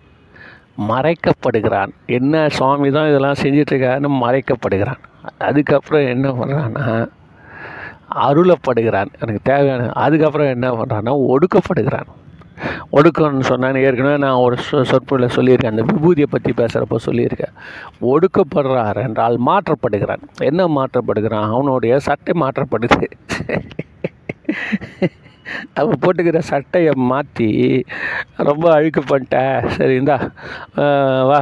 [0.88, 1.88] மறைக்கப்படுகிறான்.
[2.07, 5.02] என்ன சுவாமி தான் இதெல்லாம் செஞ்சிட்ருக்காருன்னு மறைக்கப்படுகிறான்.
[5.38, 6.87] அதுக்கப்புறம் என்ன பண்ணுறான்னா
[8.26, 9.11] அருளப்படுகிறான்.
[9.21, 12.11] எனக்கு தேவையான அதுக்கப்புறம் என்ன பண்ணுறான்னா ஒடுக்கப்படுகிறான்.
[12.92, 15.75] ஒடுக்கம்னு சொன்னான்னு ஏற்கனவே நான் ஒரு சொ சொற்பொழில் சொல்லியிருக்கேன்.
[15.75, 17.54] அந்த விபூதியை பற்றி பேசுகிறப்போ சொல்லியிருக்கேன்.
[18.12, 20.23] ஒடுக்கப்படுறார் என்றால் மாற்றப்படுகிறான்.
[20.38, 21.49] என்ன மாற்றப்படுகிறான்?
[21.50, 23.09] அவனுடைய சட்டை மாற்றப்படுது.
[25.75, 27.50] அவன் போட்டுக்கிற சட்டையை மாற்றி
[28.49, 30.19] ரொம்ப அழுக்கு பண்ணிட்டேன் சரி இந்தா
[31.31, 31.38] வா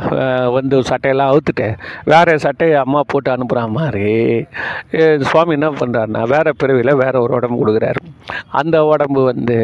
[0.57, 4.13] வந்து சட்டையெல்லாம் அவுத்துட்டேன் வேறு சட்டையை அம்மா போட்டு அனுப்புகிற மாதிரி
[5.31, 8.01] சுவாமி என்ன பண்ணுறாருன்னா வேறு பிறவியில் வேறு ஒரு உடம்பு கொடுக்குறாரு.
[8.61, 9.59] அந்த உடம்பு வந்து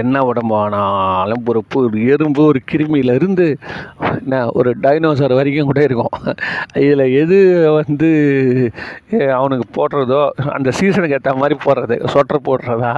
[0.00, 3.46] என்ன உடம்பானாலும் ஒரு ஒரு எறும்பு ஒரு கிருமியிலேருந்து
[4.20, 6.16] என்ன ஒரு டைனோசர் வரைக்கும் கூட இருக்கும்.
[6.84, 7.38] இதில் எது
[7.78, 8.10] வந்து
[9.38, 10.22] அவனுக்கு போடுறதோ
[10.56, 11.98] அந்த சீசனுக்கு ஏற்ற மாதிரி போடுறது.
[12.14, 12.94] சொட்டர் போடுறதா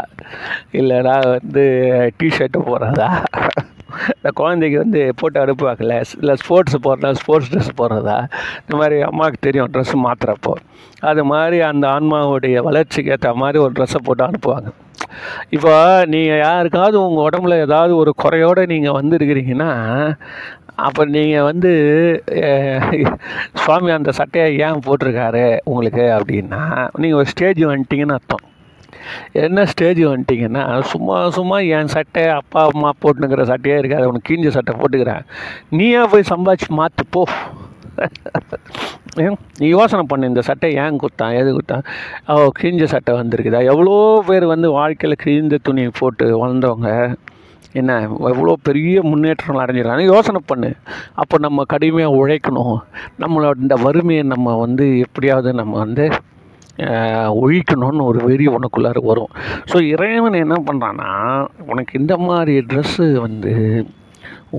[0.80, 1.66] இல்லைனா வந்து
[2.23, 3.11] டிஷர்ட்டு போடுறதா.
[4.16, 8.18] இந்த குழந்தைக்கு வந்து போட்டு அனுப்புவாங்கல்ல இல்லை ஸ்போர்ட்ஸ் போடுறதா ஸ்போர்ட்ஸ் ட்ரெஸ் போடுறதா.
[8.61, 10.54] இந்த மாதிரி அம்மாவுக்கு தெரியும் ட்ரெஸ் மாற்றுறப்போ
[11.00, 14.68] அது மாதிரி அந்த ஆன்மாவுடைய வளர்ச்சிக்கு ஏற்ற மாதிரி ஒரு ட்ரெஸ்ஸை போட்டு அனுப்புவாங்க.
[15.56, 15.72] இப்போ
[16.14, 19.70] நீங்கள் யாருக்காவது உங்கள் உடம்புல ஏதாவது ஒரு குறையோடு நீங்கள் வந்துருக்கிறீங்கன்னா
[20.87, 21.70] அப்போ நீங்கள் வந்து
[23.60, 26.60] சுவாமி அந்த சட்டையை ஏன் போட்டிருக்காரு உங்களுக்கு அப்படின்னா
[27.02, 28.44] நீங்கள் ஒரு ஸ்டேஜ் வந்துட்டீங்கன்னு அர்த்தம்.
[29.44, 34.75] என்ன ஸ்டேஜ் வந்துட்டீங்கன்னா சும்மா சும்மா என் சட்டை அப்பா அம்மா போட்டுங்கிற சட்டையே இருக்காது உனக்கு கீஞ்ச சட்டை
[34.80, 35.25] போட்டுக்கிறேன்.
[35.78, 37.22] நீயே போய் சம்பாதிச்சு மாற்று போ.
[39.61, 41.85] நீ யோசனை பண்ணு இந்த சட்டை ஏன் கொடுத்தான் எது கொடுத்தான்
[42.33, 43.61] ஓ கிழிஞ்ச சட்டை வந்திருக்குதா?
[43.73, 43.97] எவ்வளோ
[44.28, 46.90] பேர் வந்து வாழ்க்கையில் கிழிந்த துணி போட்டு வளர்ந்தவங்க
[47.81, 47.97] என்ன
[48.33, 50.05] எவ்வளோ பெரிய முன்னேற்றம் அடைஞ்சிருக்காங்க?
[50.12, 50.71] யோசனை பண்ணு.
[51.23, 52.76] அப்போ நம்ம கடுமையாக உழைக்கணும்.
[53.25, 56.07] நம்மளோட இந்த வறுமையை நம்ம வந்து எப்படியாவது நம்ம வந்து
[57.43, 59.33] ஒழிக்கணும்னு ஒரு வெறி உனக்குள்ளார வரும்.
[59.71, 61.11] ஸோ இறைவன் என்ன பண்ணுறான்னா
[61.73, 63.55] உனக்கு இந்த மாதிரி ட்ரெஸ்ஸு வந்து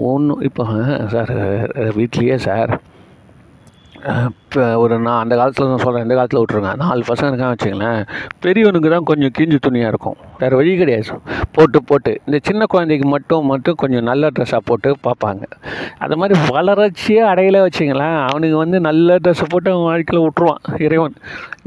[0.07, 0.63] ஒன்று இப்போ
[1.13, 1.33] சார்
[1.97, 2.73] வீட்லேயே சார்
[4.03, 7.99] 呃 இப்போ ஒரு நான் அந்த காலத்தில் நான் சொல்கிறேன் இந்த காலத்தில் விட்ருங்க நாலு பசங்க இருக்கான்னு வச்சுங்களேன்
[8.43, 10.15] பெரியவனுக்கு தான் கொஞ்சம் கிஞ்சி துணியாக இருக்கும்.
[10.39, 11.17] வேறு வழி கிடையாது.
[11.55, 12.11] போட்டு போட்டு.
[12.27, 15.43] இந்த சின்ன குழந்தைக்கு மட்டும் மட்டும் கொஞ்சம் நல்ல ட்ரெஸ்ஸாக போட்டு பார்ப்பாங்க.
[16.05, 21.15] அது மாதிரி வளர்ச்சியே அடையில வச்சுங்களேன் அவனுக்கு வந்து நல்ல ட்ரெஸ்ஸை போட்டு அவன் வாழ்க்கையில் விட்ருவான் இறைவன்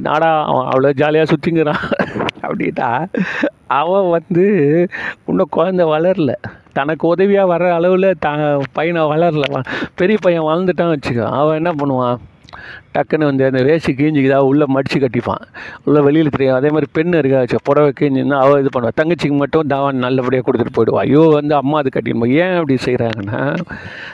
[0.08, 1.84] நாடா அவன் அவ்வளோ ஜாலியாக சுற்றிங்கிறான்
[2.46, 2.90] அப்படின்ட்டா
[3.80, 4.46] அவன் வந்து
[5.30, 6.32] இன்னும் குழந்தை வளரல.
[6.78, 8.28] தனக்கு உதவியாக வர அளவில் த
[8.78, 9.46] பையனை வளரல.
[10.00, 11.28] பெரிய பையன் வளர்ந்துட்டான் வச்சுக்கோ.
[11.40, 12.18] அவன் என்ன பண்ணுவான்?
[12.94, 15.42] டக்குன்னு வந்து அந்த வேஷ்டி கீஞ்சிக்குதா உள்ளே மடித்து கட்டிப்பான்.
[15.85, 19.66] உள்ளே வெளியில் தெரியும் அதே மாதிரி பெண்ணு இருக்கா வச்சு புடவை கீஞ்சிருந்தா அவள் இது பண்ணுவாள் தங்கச்சிக்கு மட்டும்
[19.66, 20.97] தாவன் நல்லபடியாக கொடுத்துட்டு போயிடுவா.
[20.97, 22.28] ஐயோ வந்து அம்மா அது கட்டிடுமா?
[22.28, 23.56] ஏன் அப்படி செய்கிறாங்கன்னா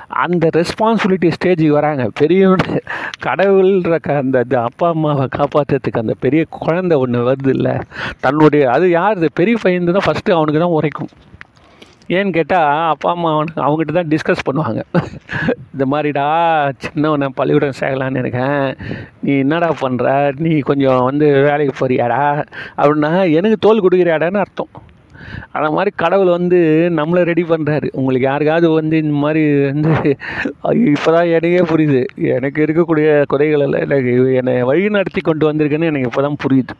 [0.08, 2.10] அந்த ரெஸ்பான்சிபிலிட்டி ஸ்டேஜுக்கு வராங்க.
[2.14, 2.82] பெரியவன்
[3.24, 7.72] கடவுள்ன்ற க- அந்த அப்பா அம்மாவை காப்பாற்றுறதுக்கு அந்த பெரிய குழந்தை ஒன்று வருது இல்லை
[8.20, 9.16] தன்னுடைய அது யார்?
[9.16, 11.08] இது பெரிய பையன் தான் ஃபஸ்ட்டு அவனுக்கு தான் உரைக்கும்.
[12.16, 14.82] ஏன்னு கேட்டால் அப்பா அம்மா அவனுக்கு அவங்ககிட்ட தான் டிஸ்கஸ் பண்ணுவாங்க.
[15.74, 16.26] இந்த மாதிரிடா
[16.84, 18.66] சின்னவனை பள்ளிக்கூடம் சேர்க்கலான்னு இருக்கேன்.
[19.24, 20.06] நீ என்னடா பண்ணுற
[20.44, 22.22] நீ கொஞ்சம் வந்து வேலைக்கு போறியாடா?
[22.80, 24.72] அப்படின்னா எனக்கு தோல் கொடுக்குறியாடான்னு அர்த்தம்.
[25.56, 26.58] அந்த மாதிரி கடவுள் வந்து
[26.98, 29.92] நம்மளை ரெடி பண்ணுறாரு உங்களுக்கு யாருக்காவது வந்து இந்த மாதிரி வந்து
[30.92, 32.02] இப்போ தான் எனக்கே புரியுது.
[32.36, 36.76] எனக்கு இருக்கக்கூடிய குறைகள் எல்லாம் எனக்கு என்னை வழி நடத்தி கொண்டு வந்திருக்குன்னு எனக்கு இப்போ தான் புரியுது.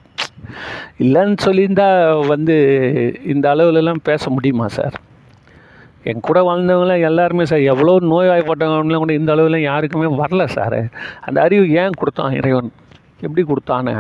[1.05, 2.57] இல்லைன்னு சொல்லியிருந்தால் வந்து
[3.35, 4.97] இந்த அளவுலலாம் பேச முடியுமா சார்?
[6.11, 10.81] என் கூட வாழ்ந்தவங்களாம் எல்லாருமே சார் எவ்வளோ நோய்வாய்ப்பட்டவங்களாம் கூட இந்த அளவில் யாருக்குமே வரல சார்.
[11.29, 12.71] அந்த அறிவு ஏன் கொடுத்தான் இறைவன்?
[13.27, 13.93] எப்படி கொடுத்தானே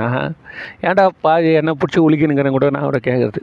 [0.88, 3.40] ஏன்டா பாதி என்னை பிடிச்சி உளிக்கணுங்கிறேன் கூட நான் அவரை கேட்குறது.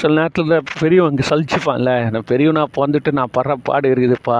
[0.00, 1.92] சில நேரத்தில் பெரியவங்க சலிச்சுப்பான்ல.
[2.14, 4.38] நான் பெரியவனா பிறந்துட்டு நான் படுற பாடு இருக்குதுப்பா.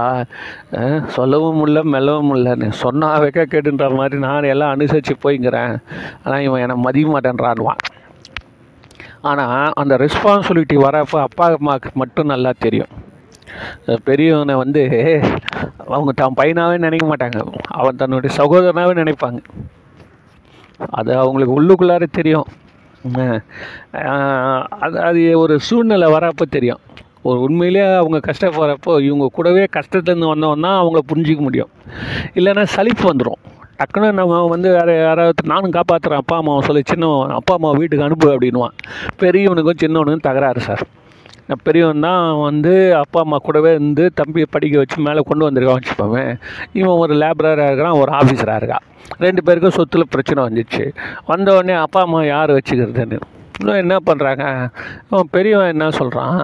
[1.16, 5.74] சொல்லவும் இல்லை மெல்லவும் இல்லைன்னு சொன்னால் வைக்க கேட்டுன்ற மாதிரி நான் எல்லாம் அனுசரித்து போய்ங்கிறேன்.
[6.24, 7.82] ஆனால் இவன் என்னை மதிய மாட்டேன்றான்வான்
[9.30, 12.92] ஆனால் அந்த ரெஸ்பான்சிபிலிட்டி வரப்போ அப்பா அம்மாவுக்கு மட்டும் நல்லா தெரியும்.
[14.08, 14.82] பெரியவனை வந்து
[15.96, 17.40] அவங்க தான் பையனாகவே நினைக்க மாட்டாங்க.
[17.80, 19.40] அவன் தன்னுடைய சகோதரனாகவே நினைப்பாங்க.
[20.98, 22.48] அது அவங்களுக்கு உள்ளுக்குள்ளார தெரியும்.
[24.84, 26.82] அது அது ஒரு சூழ்நிலை வரப்போ தெரியும்.
[27.28, 31.70] ஒரு உண்மையிலேயே அவங்க கஷ்டப்படுறப்போ இவங்க கூடவே கஷ்டத்துலேருந்து வந்தோன்னா அவங்கள புரிஞ்சிக்க முடியும்.
[32.38, 33.40] இல்லைன்னா சலிப்பு வந்துடும்
[33.78, 38.28] டக்குன்னு நம்ம வந்து வேறு யாராவது நானும் காப்பாற்றுறேன் அப்பா அம்மாவை சொல்லி சின்னவன் அப்பா அம்மா வீட்டுக்கு அனுப்பு
[38.34, 38.76] அப்படின்வான்
[39.22, 40.84] பெரியவனுக்கும் சின்னவனுக்கும் தகராறு சார்.
[41.48, 46.24] நான் பெரியவன் தான் வந்து அப்பா அம்மா கூடவே இருந்து தம்பியை படிக்க வச்சு மேலே கொண்டு வந்திருக்கான் வச்சுப்போமே
[46.72, 48.86] இவன் ஒரு லேப்ரராக இருக்கிறான் ஒரு ஆஃபீஸராக இருக்கான்
[49.18, 50.84] ரெண்டு பேருக்கும் சொத்தில் பிரச்சனை வந்துச்சு.
[51.26, 53.18] வந்தவுடனே அப்பா அம்மா யார் வச்சுக்கிறதுன்னு.
[53.60, 54.44] இன்னும் என்ன பண்ணுறாங்க
[55.10, 56.38] இவன் பெரியவன் என்ன சொல்கிறான்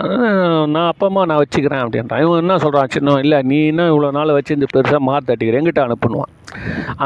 [0.75, 2.23] நான் அப்பா அம்மா நான் வச்சுக்கிறேன் அப்படின்றான்.
[2.27, 6.33] இவன் என்ன சொல்கிறான் சின்னவன் இல்லை நீ இன்னும் இவ்வளோ நாள் வச்சு இந்த பெருசாக மார் எங்கிட்ட அனுப்புனுவான்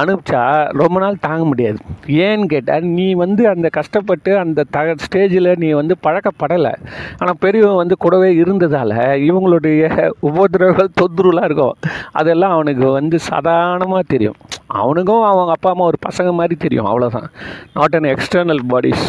[0.00, 0.42] அனுப்பிச்சா
[0.80, 1.78] ரொம்ப நாள் தாங்க முடியாது.
[2.26, 6.74] ஏன்னு கேட்டால் நீ வந்து அந்த கஷ்டப்பட்டு அந்த த ஸ்டேஜில் நீ வந்து பழக்கப்படலை.
[7.20, 8.96] ஆனால் பெரியவன் வந்து கூடவே இருந்ததால்
[9.28, 9.82] இவங்களுடைய
[10.30, 11.76] உபதிரவங்கள் தொந்தரவுலாம் இருக்கும்.
[12.20, 14.38] அதெல்லாம் அவனுக்கு வந்து சாதாரணமாக தெரியும்.
[14.80, 16.88] அவனுக்கும் அவங்க அப்பா அம்மா ஒரு பசங்க மாதிரி தெரியும்.
[16.90, 17.28] அவ்வளோதான்
[17.76, 19.06] நாட் அன் எக்ஸ்டர்னல் பாடிஸ்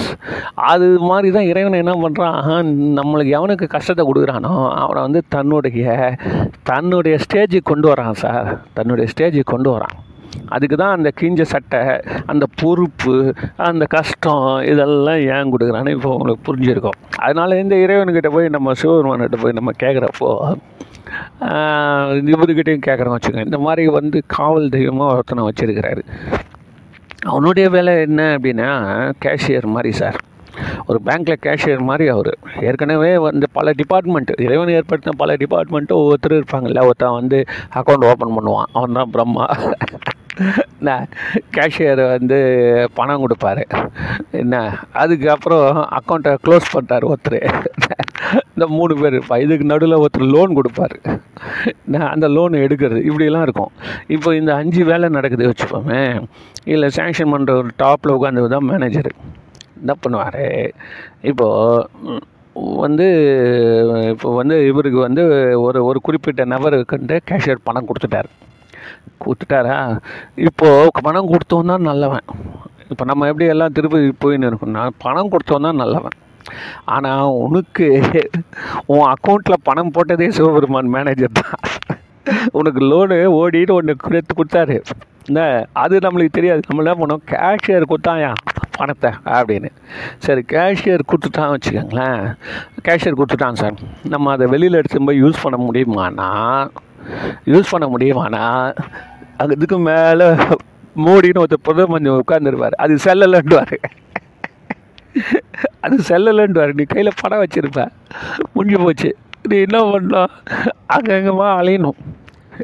[0.72, 2.70] அது மாதிரி தான் இறைவன் என்ன பண்ணுறான்
[3.00, 5.94] நம்மளுக்கு எவனுக்கு கஷ்டத்தை கொடுக்குறானோ அவனை வந்து தன்னுடைய
[6.72, 8.50] தன்னுடைய ஸ்டேஜுக்கு கொண்டு வரான் சார்.
[8.80, 9.96] தன்னுடைய ஸ்டேஜுக்கு கொண்டு வரான்.
[10.56, 11.82] அதுக்கு தான் அந்த கிஞ்ச சட்டை
[12.32, 13.16] அந்த பொறுப்பு
[13.70, 17.00] அந்த கஷ்டம் இதெல்லாம் ஏன் கொடுக்குறான்னு இப்போ உங்களுக்கு புரிஞ்சிருக்கும்.
[17.26, 20.32] அதனால இந்த இறைவன்கிட்ட போய் நம்ம சிவபெருமான்கிட்ட போய் நம்ம கேட்குறப்போ
[22.34, 23.50] இவர்கிட்டையும் கேட்குறோம் வச்சுக்கோங்க.
[23.50, 26.04] இந்த மாதிரி வந்து காவல் தெய்வமாக ஒருத்தனை வச்சுருக்கிறாரு.
[27.32, 28.70] அவனுடைய வேலை என்ன அப்படின்னா
[29.26, 30.18] கேஷியர் மாதிரி சார்.
[30.90, 32.34] ஒரு பேங்க்கில் கேஷியர் மாதிரி அவர்.
[32.68, 37.40] ஏற்கனவே வந்து பல டிபார்ட்மெண்ட்டு இறைவன் ஏற்படுத்தின பல டிபார்ட்மெண்ட்டும் ஒவ்வொருத்தரும் இருப்பாங்கல்ல ஒருத்தன் வந்து
[37.80, 38.70] அக்கௌண்ட் ஓப்பன் பண்ணுவான்.
[38.78, 39.48] அவன் தான் பிரம்மா.
[41.56, 42.38] கேஷியர் வந்து
[42.94, 43.64] பணம் கொடுப்பாரு.
[44.32, 44.78] என்ன?
[44.94, 47.66] அதுக்கப்புறம் அக்கௌண்ட்டை க்ளோஸ் பண்ணிட்டார் ஒருத்தர்.
[48.54, 50.98] இந்த மூணு பேர் இருப்பா இதுக்கு நடுவில் ஒருத்தர் லோன் கொடுப்பாரு.
[51.86, 53.00] நான் அந்த லோன் எடுக்கிறது.
[53.10, 53.72] இப்படிலாம் இருக்கும்.
[54.08, 56.26] இப்போ இந்த அஞ்சு வேலை நடக்குது வச்சுப்போமே
[56.64, 59.12] இல்லை சேங்ஷன் பண்ணுற ஒரு டாப்பில் உட்காந்து தான் மேனேஜர்
[59.80, 60.72] என்ன பண்ணுவார்?
[61.22, 61.90] இப்போது
[62.54, 63.08] வந்து
[64.10, 65.24] இப்போ வந்து இவருக்கு வந்து
[65.62, 68.30] ஒரு ஒரு குறிப்பிட்ட நபருக்கு கேஷியர் பணம் கொடுத்துட்டார்.
[69.24, 69.78] கொடுத்துட்டாரா?
[70.48, 72.28] இப்போது பணம் கொடுத்தோன்னா தான் நல்லவன்.
[72.92, 76.18] இப்போ நம்ம எப்படி எல்லாம் திருப்பதி போயின்னு இருக்கோம்னா பணம் கொடுத்தவன் தான் நல்லவன்.
[76.96, 77.88] ஆனால் உனக்கு
[78.94, 81.56] உன் அக்கௌண்ட்டில் பணம் போட்டதே சிவபெருமான் மேனேஜர் தான்.
[82.60, 84.78] உனக்கு லோனு ஓடிட்டு ஒன்று கொடுத்து கொடுத்தாரு.
[85.30, 85.42] என்ன
[85.84, 86.62] அது நம்மளுக்கு தெரியாது.
[86.68, 88.32] நம்ம என்ன பண்ணோம் கேஷியர் கொடுத்தாயா?
[88.78, 89.70] பணத்தை அப்படின்னு.
[90.26, 92.22] சரி கேஷியர் கொடுத்துட்டான் வச்சுக்கோங்களேன்.
[92.88, 93.78] கேஷியர் கொடுத்துட்டான் சார்.
[94.14, 96.30] நம்ம அதை வெளியில் எடுத்து போய் யூஸ் பண்ண முடியுமானா
[97.46, 98.76] யூஸ் பண்ண முடியுமானா?
[99.38, 100.26] அங்கே இதுக்கு மேலே
[100.96, 103.76] மோடின்னு ஒருத்தர் பிரதம மஞ்சள் உட்காந்துருவார் அது செல்லலன்னுவார்.
[105.82, 106.74] அது செல்லலன்னுவார்.
[106.74, 107.90] நீ கையில் படம் வச்சுருப்ப.
[108.54, 109.18] முடிஞ்சு போச்சு.
[109.50, 110.30] நீ என்ன பண்ணலாம்
[110.94, 111.98] அங்கங்கமாக அலையணும்.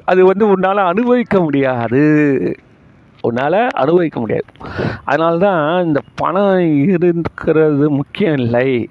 [0.05, 2.03] அது வந்து உன்னால் அனுபவிக்க முடியாது.
[3.21, 4.45] உன்னால் அனுபவிக்க முடியாது.
[5.03, 8.89] அதனால்தான் இந்த பணம் இருக்கிறது முக்கியம் இல்லை.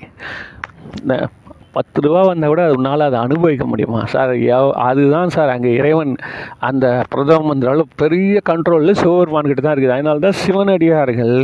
[1.00, 1.28] இந்த
[1.76, 4.00] பத்து ரூபா வந்தால் கூட உன்னால் அதை அனுபவிக்க முடியுமா?
[4.12, 6.12] சார் எவ் அதுதான் சார் அங்கே இறைவன்
[6.68, 9.96] அந்த பிரதம மந்திரால பெரிய கண்ட்ரோலில் சிவபெருமான்கிட்ட தான் இருக்குது.
[9.96, 11.36] அதனால தான் சிவனடியார்கள்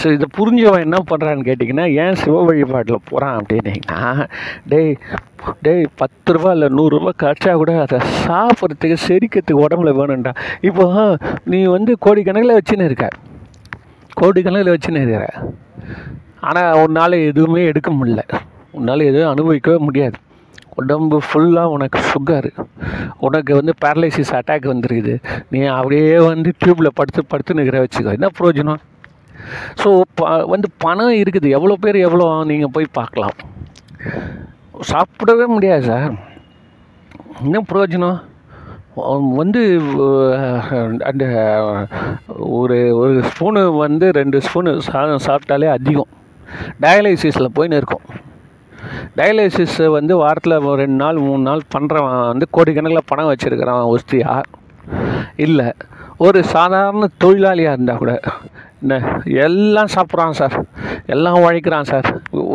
[0.00, 4.00] ஸோ இதை புரிஞ்சவன் என்ன பண்ணுறான்னு கேட்டிங்கன்னா ஏன் சிவ வழிபாட்டில் போகிறான் அப்படின்னீங்கன்னா
[4.72, 4.92] டேய்
[5.66, 10.32] டேய் பத்து ரூபா இல்லை நூறுரூவா கிடச்சா கூட அதை சாப்பிட்றதுக்கு செரிக்கிறதுக்கு உடம்புல வேணும்டா.
[10.68, 10.84] இப்போ
[11.52, 13.08] நீ வந்து கோடிக்கணக்கில் வச்சுன்னு இருக்க.
[14.20, 15.26] கோடிக்கணக்கில் வச்சுன்னு இருக்கிற.
[16.48, 18.24] ஆனால் ஒரு நாள் எதுவுமே எடுக்க முடியல.
[18.78, 20.18] உன்னால் எதுவும் அனுபவிக்கவே முடியாது.
[20.80, 22.50] உடம்பு ஃபுல்லாக உனக்கு சுகர்
[23.26, 25.14] உனக்கு வந்து பேரலைசிஸ் அட்டாக் வந்துருக்குது.
[25.52, 28.16] நீ அப்படியே வந்து டியூப்பில் படுத்து படுத்து நிற்கிற வச்சுக்கோ.
[28.18, 28.80] என்ன பிரயோஜனம்
[29.82, 31.48] ஸோ ப வந்து பணம் இருக்குது.
[31.58, 33.36] எவ்வளோ பேர் எவ்வளோ நீங்கள் போய் பார்க்கலாம்.
[34.90, 36.12] சாப்பிடவே முடியாது சார்
[37.46, 38.18] என்ன பிரயோஜனம்
[39.40, 39.60] வந்து
[41.10, 41.24] அந்த
[42.58, 46.10] ஒரு ஒரு ஸ்பூனு வந்து ரெண்டு ஸ்பூனு சாதம் சாப்பிட்டாலே அதிகம்.
[46.82, 48.04] டயாலிசிஸில் போயின்னு இருக்கும்.
[49.18, 54.34] டயாலிசிஸ் வந்து வாரத்தில் ஒரு ரெண்டு நாள் மூணு நாள் பண்ணுறவன் வந்து கோடிக்கணக்கில் பணம் வச்சுருக்கிறான் ஒஸ்தியா
[55.46, 55.68] இல்லை.
[56.26, 58.12] ஒரு சாதாரண தொழிலாளியாக இருந்தால் கூட
[58.82, 58.94] என்ன
[59.46, 60.56] எல்லாம் சாப்பிட்றான் சார்.
[61.14, 62.08] எல்லாம் உழைக்கிறான் சார்.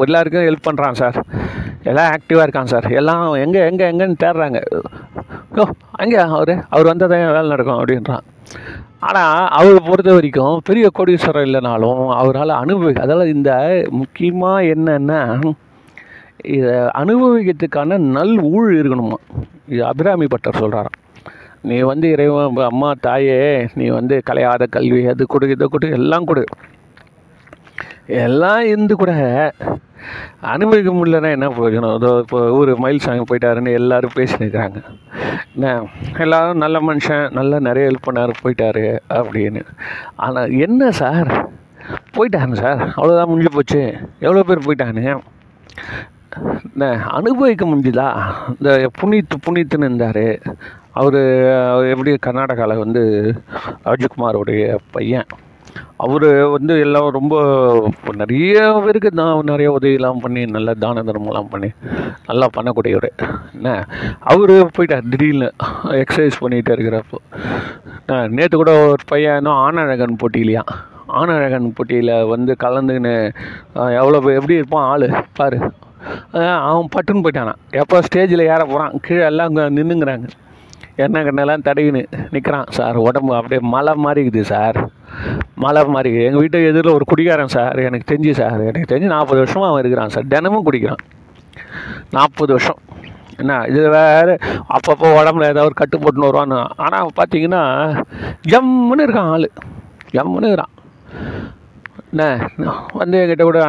[0.06, 1.18] எல்லாருக்கும் ஹெல்ப் பண்ணுறான் சார்.
[1.90, 2.88] எல்லாம் ஆக்டிவாக இருக்கான் சார்.
[3.00, 4.60] எல்லாம் எங்கே எங்கே எங்கேன்னு தேடுறாங்க.
[5.60, 5.66] ஓ
[6.02, 8.26] அங்கே அவர் அவர் வந்தால் தான் வேலை நடக்கும் அப்படின்றான்.
[9.08, 13.52] ஆனால் அவரை பொறுத்த வரைக்கும் பெரிய கோடீஸ்வரர் இல்லைனாலும் அவரால் அனுபவி அதாவது இந்த
[14.02, 15.22] முக்கியமாக என்னென்னா
[16.56, 19.19] இதை அனுபவிக்கிறதுக்கான நல் ஊழ் இருக்கணுமா?
[19.73, 20.97] இது அபிராமி பட்டர் சொல்கிறாராம்
[21.62, 23.38] நீ வந்து இறைவன் அம்மா தாயே
[23.76, 26.43] நீ வந்து கலையாத கல்வி அது கொடு இதை கொடு எல்லாம் கொடு.
[28.26, 29.13] எல்லாம் இருந்து கூட
[30.54, 31.95] அனுபவிக்க முடியலன்னா என்ன பிரயோஜனம்?
[31.97, 34.80] அதோ இப்போ ஊர் மயில் சாமி போயிட்டாருன்னு எல்லாரும் பேசினுக்கிறாங்க
[35.56, 35.71] என்ன?
[36.26, 38.86] எல்லாரும் நல்ல மனுஷன் நல்லா நிறைய ஹெல்ப் பண்ணார் போயிட்டாரு
[39.19, 39.63] அப்படின்னு.
[40.15, 41.32] ஆனால் என்ன சார்?
[42.17, 42.84] போயிட்டாங்க சார்.
[42.97, 43.82] அவ்வளோதான் முடிஞ்சு போச்சு.
[44.19, 45.19] எவ்வளோ பேர் போயிட்டாங்க?
[46.73, 48.08] என்ன அனுபவிக்க முடிஞ்சுதா?
[48.58, 50.26] இந்த புனித்து புனித்துன்னு இருந்தார்.
[51.00, 51.19] அவர்
[51.93, 53.04] எப்படி கர்நாடகாவில் வந்து
[53.86, 55.28] ராஜ்குமாரோடைய பையன்.
[56.04, 57.36] அவர் வந்து எல்லாம் ரொம்ப
[58.21, 61.69] நிறைய பேருக்கு தான் நிறைய உதவியெல்லாம் பண்ணி நல்ல தான தர்மம்லாம் பண்ணி
[62.28, 63.10] நல்லா பண்ணக்கூடியவர்.
[63.54, 63.71] என்ன?
[64.34, 65.50] அவர் போயிட்டார் திடீர்னு
[66.04, 67.19] எக்ஸசைஸ் பண்ணிகிட்டே இருக்கிறப்போ.
[68.38, 70.63] நேற்று கூட ஒரு பையன் ஆனழகன் ஆணழகன் போட்டியிலையா?
[71.19, 73.15] ஆனழகன் போட்டியில் வந்து கலந்துக்கின்னு
[74.00, 75.08] எவ்வளோ எப்படி இருப்பான் ஆள்?
[75.34, 75.60] பாரு.
[76.70, 77.54] அவன் பட்டுன்னு போயிட்டானா.
[77.82, 80.28] எப்போ ஸ்டேஜில் ஏற போகிறான் கீழே எல்லாம் அங்கே நின்றுங்கிறாங்க
[81.06, 82.02] என்ன கண்ணெல்லாம் தடவின்னு
[82.34, 84.78] நிற்கிறான் சார் உடம்பு அப்படியே மலை மாதிரி இருக்குது சார்.
[85.64, 86.28] மலை மாதிரி இருக்குது.
[86.28, 87.78] எங்கள் வீட்டு எதிரில் ஒரு குடிகாரன் சார்.
[87.88, 88.62] எனக்கு தெரிஞ்சு சார்.
[88.70, 90.28] எனக்கு தெரிஞ்சு நாற்பது வருஷமாக அவன் இருக்கிறான் சார்.
[90.34, 91.04] தினமும் குடிக்கிறான்.
[92.16, 92.80] நாற்பது வருஷம்.
[93.42, 94.34] என்ன இது வேறு
[94.76, 96.60] அப்பப்போ உடம்புல ஏதாவது ஒரு கட்டு போட்டுன்னு வருவான்னு.
[96.86, 97.64] ஆனால் பார்த்தீங்கன்னா
[98.54, 99.48] ஜம்முன்னு இருக்கான் ஆள்.
[100.16, 100.74] ஜம்முன்னு இருக்கிறான்.
[102.12, 102.26] என்ன
[103.00, 103.60] வந்து என்கிட்ட கூட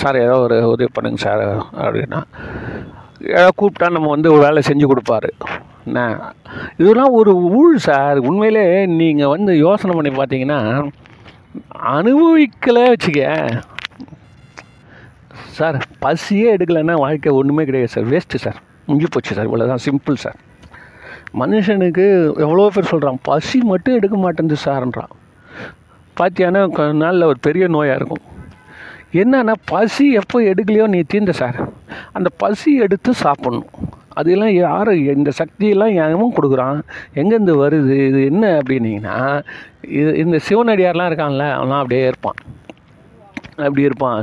[0.00, 1.44] சார் ஏதோ ஒரு உதவி பண்ணுங்க சார்
[1.84, 2.20] அப்படின்னா.
[3.34, 5.30] ஏதாவது கூப்பிட்டா நம்ம வந்து ஒரு வேலை செஞ்சு கொடுப்பாரு.
[5.88, 6.00] என்ன
[6.80, 8.18] இதெல்லாம் ஒரு ஊழ் சார்.
[8.28, 8.64] உண்மையிலே
[9.00, 10.58] நீங்கள் வந்து யோசனை பண்ணி பார்த்தீங்கன்னா
[11.96, 13.22] அனுபவிக்கலை வச்சுக்க.
[15.58, 18.06] சார் பசியே எடுக்கலைன்னா வாழ்க்கை ஒன்றுமே கிடையாது சார்.
[18.12, 18.60] Waste sir.
[18.86, 19.48] முடிஞ்சு போச்சு சார்.
[19.50, 20.38] இவ்வளோதான் சிம்பிள் சார்.
[21.40, 22.06] மனுஷனுக்கு
[22.44, 25.12] எவ்வளோ பேர் சொல்கிறான் பசி மட்டும் எடுக்க மாட்டேங்குது சார்ன்றான்.
[26.22, 28.26] பார்த்தியானா கொஞ்ச நாளில் ஒரு பெரிய நோயாக இருக்கும்.
[29.22, 31.58] என்னன்னா பசி எப்போ எடுக்கலையோ நீ தீர்ந்த சார்.
[32.16, 33.70] அந்த பசி எடுத்து சாப்பிட்ணும்.
[34.20, 36.78] அதெல்லாம் யார் இந்த சக்தியெல்லாம் எவன் கொடுக்குறான்.
[37.20, 39.18] எங்கேருந்து வருது இது என்ன அப்படின்னீங்கன்னா
[39.98, 42.40] இது இந்த சிவனடியார்லாம் இருக்கான்ல அவன்லாம் அப்படியே இருப்பான்.
[43.66, 44.22] அப்படி இருப்பான்.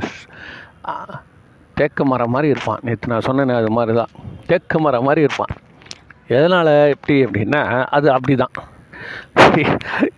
[1.79, 2.81] தேக்கு மரம் மாதிரி இருப்பான்.
[2.88, 4.13] நேற்று நான் சொன்னேனே அது மாதிரி தான்
[4.49, 5.53] தேக்கு மரம் மாதிரி இருப்பான்.
[6.38, 7.63] எதனால் எப்படி அப்படின்னா
[7.97, 8.55] அது அப்படி தான்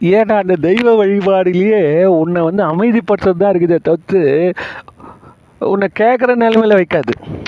[0.01, 4.53] ஏன்னா அந்த தெய்வ வழிபாடுலேயே உன்னை வந்து அமைதிப்படுத்துறது தான் இருக்குதே தவிர்த்து
[5.59, 7.39] உன்னை கேட்குற நிலைமையில வைக்காது.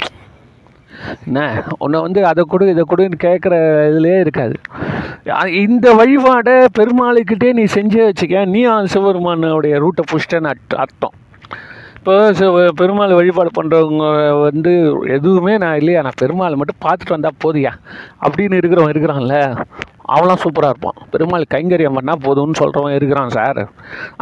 [1.25, 1.63] என்ன?
[1.77, 3.55] உன்னை வந்து அதை கொடு இதை கொடுன்னு கேட்குற
[3.91, 4.53] இதுலேயே இருக்காது.
[5.53, 8.45] இந்த வழிபாடை பெருமாளுக்கிட்டே நீ செஞ்சே வச்சுக்க.
[8.45, 11.13] நீ சிவபெருமானுடைய ரூட்டை புஷ்டன்னு அர்த்தம்.
[11.97, 16.01] இப்போ சிவ- பெருமாள் வழிபாடு பண்ணுறவங்க வந்து எதுவுமே நான் இல்லையா?
[16.01, 17.71] நான் பெருமாளை மட்டும் பார்த்துட்டு வந்தால் போதியா?
[18.21, 19.61] அப்படின்னு இருக்கிறவன் இருக்கிறான்ல.
[20.13, 20.97] அவன்லாம் சூப்பராக இருப்பான்.
[21.11, 23.61] பெருமாள் கைங்கரியம் பண்ணால் போதும்னு சொல்கிறவன் இருக்கிறான் சார்.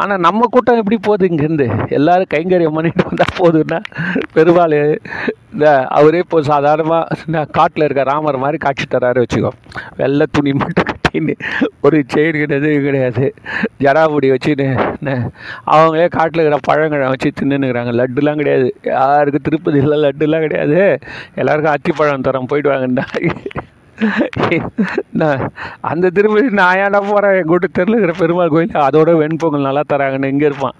[0.02, 1.68] ஆனால் நம்ம கூட்டம் எப்படி போகுது இங்கேருந்து?
[1.98, 3.78] எல்லாரும் கைங்கரியம் பண்ணிட்டு வந்தால் போதுன்னா
[4.36, 4.76] பெருமாள்
[5.52, 5.66] இந்த
[5.96, 9.50] அவரே இப்போ சாதாரணமாக காட்டில் இருக்க ராமர் மாதிரி காட்சி தராரு வச்சுக்கோ.
[9.98, 11.34] வெள்ளை துணி மட்டும் கட்டின்னு
[11.86, 12.70] ஒரு செயின் கிடையாது.
[12.86, 13.26] கிடையாது
[13.84, 15.16] ஜடாபுடி வச்சுன்னு என்ன,
[15.74, 18.68] அவங்களே காட்டில் இருக்கிற பழங்கிழம் வச்சு தின்னுனுக்குறாங்க லட்டுலாம் கிடையாது.
[18.94, 20.80] யாருக்கு திருப்பதியில் லட்டுலாம் கிடையாது.
[21.42, 23.06] எல்லாருக்கும் அத்திப்பழம் தரம் போயிட்டு வாங்கண்டா
[25.80, 30.24] அந்த திருப்பதி நான் ஏன்டா போகிறேன் கூட்டு வீட்டு தெருவில் இருக்கிற பெருமாள் கோயில் அதோட வெண்பொங்கல் நல்லா தராங்கன்னு
[30.24, 30.72] இங்கே இருப்பான்.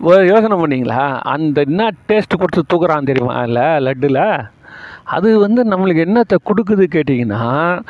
[0.00, 1.20] ஒரு யோசனை பண்ணீங்களா?
[1.22, 3.42] அந்த என்ன டேஸ்ட்டு கொடுத்து தூக்குறான் தெரியுமா?
[3.42, 4.44] இல்லை லட்டில்?
[5.04, 7.80] அது வந்து நம்மளுக்கு என்னத்தை கொடுக்குது கேட்டிங்கன்னா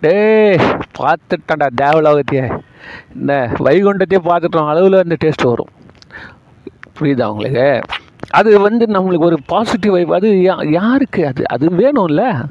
[0.00, 0.58] டேய்
[0.98, 2.58] பார்த்துட்டான்டா தேவலோகத்தையே.
[3.14, 5.68] இந்த வைகுண்டத்தையே பார்த்துட்டோம் அளவில் அந்த டேஸ்ட் வரும்.
[7.00, 7.80] புரியுதா உங்களுக்கு?
[8.30, 11.26] அது வந்து நம்மளுக்கு ஒரு பாசிட்டிவ் வைப் அது யா- யாருக்கு?
[11.26, 12.44] அது அது வேணும்ல?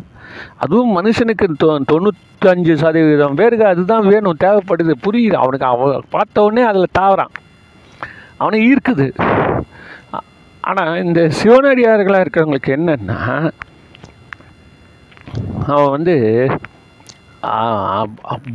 [0.63, 4.93] அதுவும் மனுஷனுக்கு தொ தொண்ணூத்தஞ்சு சதவீதம் பேருக்கு அதுதான் வேணும் தேவைப்படுது.
[5.05, 5.37] புரியுது.
[5.43, 7.33] அவனுக்கு அவன் பார்த்தவொடனே அதில் தாவறான்.
[8.37, 9.07] அவனை ஈர்க்குது.
[10.69, 13.19] ஆனால் இந்த சிவனடியார்களாக இருக்கிறவங்களுக்கு என்னென்னா
[15.73, 16.15] அவன் வந்து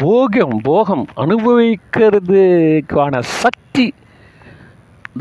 [0.02, 3.86] போகம் போகம் அனுபவிக்கிறதுக்கான சக்தி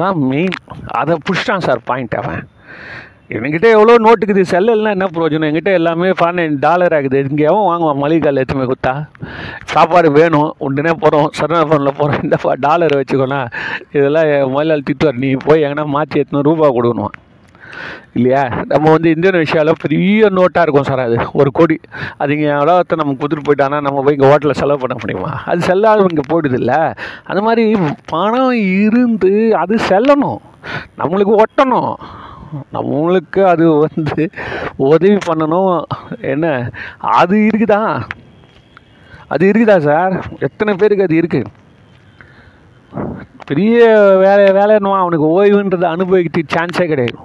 [0.02, 0.58] தான் மெயின்
[1.02, 2.44] அதை புஷ்டான் சார் பாயிண்ட் அவன்.
[3.34, 5.48] என்கிட்ட எவ்வளோ நோட்டுக்குது செல்லல்னா என்ன பிரயோஜனம்?
[5.50, 7.20] என்கிட்ட எல்லாமே பன்னெண்டு டாலர் ஆகுது.
[7.30, 8.94] இங்கே எவன் வாங்குவான் மளிகை கடையில் எடுத்துமே கொடுத்தா?
[9.72, 10.50] சாப்பாடு வேணும்.
[10.66, 13.40] உடனே போகிறோம் சரணா ஃபோனில் போகிறோம் இந்த டாலர் வச்சுக்கோண்ணா
[13.98, 15.22] இதெல்லாம் என் முதலாளி திட்டுவார்.
[15.24, 17.16] நீ போய் எங்கன்னா மாற்றி எத்தனை ரூபா கொடுக்கணும்?
[18.18, 18.44] இல்லையா?
[18.72, 21.18] நம்ம வந்து இந்தோனேஷியாவில் பெரிய நோட்டாக இருக்கும் சார் அது.
[21.40, 21.78] ஒரு கோடி.
[22.22, 25.32] அது இங்கே உலகத்தை நம்ம கொடுத்துட்டு போயிட்டானா நம்ம போய் இங்கே ஹோட்டலில் செலவு பண்ண முடியுமா?
[25.52, 26.80] அது செல்லாத இங்கே போயிடுது இல்லை
[27.30, 27.66] அந்த மாதிரி
[28.14, 29.34] பணம் இருந்து
[29.64, 30.40] அது செல்லணும்.
[31.02, 31.92] நம்மளுக்கு ஒட்டணும்.
[32.74, 34.30] நம்மளுக்கு அது வந்து
[34.90, 35.84] உதவி பண்ணணும்.
[36.34, 36.48] என்ன?
[37.20, 37.82] அது இருக்குதா?
[39.28, 40.16] அது இருக்குதா சார்?
[40.40, 41.52] எத்தனை பேருக்கு அது இருக்குது
[43.50, 43.80] பெரிய
[44.24, 45.04] வேலை வேலைன்னுவான்.
[45.04, 47.18] அவனுக்கு ஓய்வுன்றதை அனுபவிக்கிட்டு சான்ஸே கிடையாது.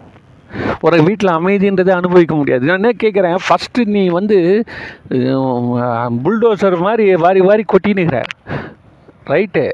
[0.80, 2.66] ஒரு வீட்டில் அமைதின்றதை அனுபவிக்க முடியாது.
[2.66, 4.38] நான் என்ன கேட்குறேன் ஃபஸ்ட்டு நீ வந்து
[6.24, 8.20] புல்டோசர் மாதிரி வாரி வாரி கொட்டினுக்கிற
[9.32, 9.64] ரைட்டு.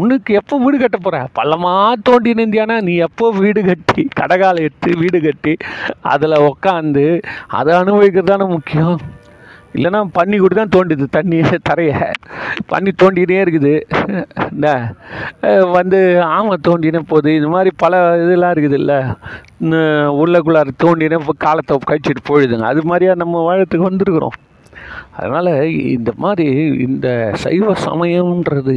[0.00, 5.20] உனக்கு எப்போ வீடு கட்ட போகிற பள்ளமாக தோண்டி நிந்தியானா நீ எப்போ வீடு கட்டி கடகால் எடுத்து வீடு
[5.26, 5.54] கட்டி
[6.14, 7.06] அதில் உக்காந்து
[7.60, 8.98] அதை அனுபவிக்கிறது தானே முக்கியம்.
[9.76, 11.96] இல்லைன்னா பண்ணி கூட தான் தோண்டிது தண்ணி தரையை.
[12.70, 13.72] பண்ணி தோண்டினே இருக்குது.
[14.52, 14.66] என்ன
[15.76, 15.98] வந்து
[16.36, 18.98] ஆமை தோண்டினே போகுது இது மாதிரி பல இதெல்லாம் இருக்குது இல்லை
[20.22, 22.68] உள்ளக்குள்ளார தோண்டினே இப்போ காலத்தை கழிச்சிட்டு போயிடுதுங்க.
[22.72, 24.38] அது மாதிரியா நம்ம வாழத்துக்கு வந்திருக்கிறோம்.
[25.18, 25.52] அதனால்
[25.96, 26.48] இந்த மாதிரி
[26.86, 27.08] இந்த
[27.44, 28.76] சைவ சமயம்ன்றது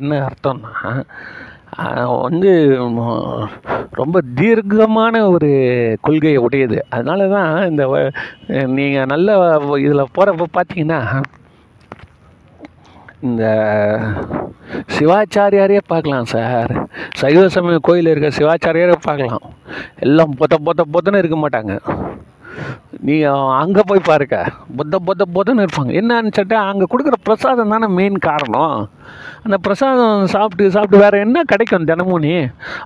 [0.00, 0.72] என்ன அர்த்தம்னா
[2.24, 2.50] வந்து
[4.00, 5.50] ரொம்ப தீர்க்கமான ஒரு
[6.06, 6.76] கொள்கையை உடையது.
[6.94, 7.84] அதனால தான் இந்த
[8.78, 9.38] நீங்கள் நல்ல
[9.86, 11.00] இதில் போகிறப்ப பார்த்தீங்கன்னா
[13.28, 13.44] இந்த
[14.94, 16.72] சிவாச்சாரியாரே பார்க்கலாம் சார்.
[17.20, 19.46] சைவ சமய கோயில் இருக்க சிவாச்சாரியாரே பார்க்கலாம்
[20.06, 21.74] எல்லாம் பொத்த பொத்த பொத்தன்னு இருக்க மாட்டாங்க.
[23.00, 23.22] நீ
[23.62, 24.36] அங்கே போய் பாருக்க.
[24.76, 25.92] பொத்த பொத்த பொத்தன்னு இருப்பாங்க.
[26.00, 28.88] என்னன்னு சொல்லிட்டு அங்கே கொடுக்குற பிரசாதம் தானே மெயின் காரணம்.
[29.42, 32.32] அந்த பிரசாதம் சாப்பிட்டு சாப்பிட்டு வேறு என்ன கிடைக்கும் தினமும் நீ?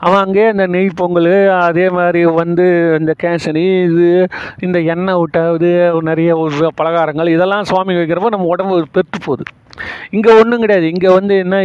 [0.00, 2.66] அவன் அங்கேயே இந்த நெய் பொங்கல் அதே மாதிரி வந்து
[3.00, 4.08] இந்த கேசரி இது
[4.60, 5.70] இந்த எண்ணெய் விட்டாவது
[6.10, 9.44] நிறைய ஒரு பலகாரங்கள் இதெல்லாம் சுவாமி வைக்கிறப்போ நம்ம உடம்பு பெற்று போகுது.
[10.10, 10.86] இங்கே ஒன்றும் கிடையாது.
[10.92, 11.56] இங்கே வந்து என்ன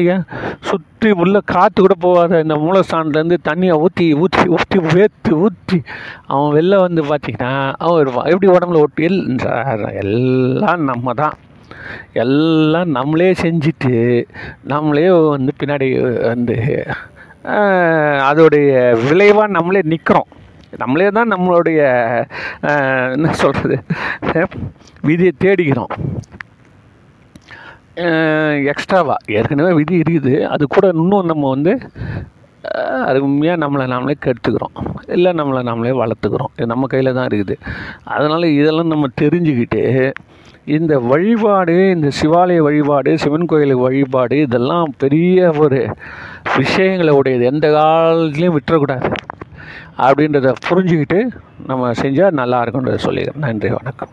[0.61, 5.79] சுற்றி உள்ள காற்று கூட போகாத இந்த மூலஸ்தானத்துலேருந்து தண்ணியை ஊற்றி ஊற்றி ஊற்றி வேத்து ஊற்றி
[6.27, 9.03] அவன் வெளில வந்து பார்த்திங்கன்னா அவன் இருப்பான் எப்படி உடம்புல ஒட்டி?
[10.03, 11.35] எல்லாம் நம்ம தான்.
[12.23, 13.93] எல்லாம் நம்மளே செஞ்சுட்டு
[14.73, 15.89] நம்மளே வந்து பின்னாடி
[16.31, 16.57] வந்து
[18.29, 18.71] அதோடைய
[19.07, 20.29] விளைவாக நம்மளே நிற்கிறோம்
[20.81, 21.79] நம்மளே தான் நம்மளுடைய
[23.15, 23.77] என்ன சொல்கிறது
[25.07, 25.91] விதியை தேடிக்கிறோம்
[28.71, 30.33] எக்ஸ்ட்ராவாக ஏற்கனவே விதி இருக்குது.
[30.53, 31.73] அது கூட இன்னும் நம்ம வந்து
[33.09, 34.75] அருமையாக நம்மளை நாமளே கெடுத்துக்கிறோம்.
[35.15, 36.51] இல்லை நம்மளை நாமளே வளர்த்துக்கிறோம்.
[36.57, 37.55] இது நம்ம கையில் தான் இருக்குது.
[38.13, 39.81] அதனால் இதெல்லாம் நம்ம தெரிஞ்சுக்கிட்டு
[40.65, 45.95] இந்த வழிபாடு இந்த சிவாலய வழிபாடு சிவன் கோயில் வழிபாடு இதெல்லாம் பெரிய ஒரு
[46.55, 47.45] விஷயங்களை உடையது.
[47.45, 49.11] எந்த காலத்துலேயும் விட்டுறக்கூடாது.
[49.97, 51.29] அப்படின்றத புரிஞ்சுக்கிட்டு
[51.67, 53.35] நம்ம செஞ்சால் நல்லா இருக்குன்றத சொல்லிக்கிறேன்.
[53.35, 54.09] நன்றி வணக்கம்.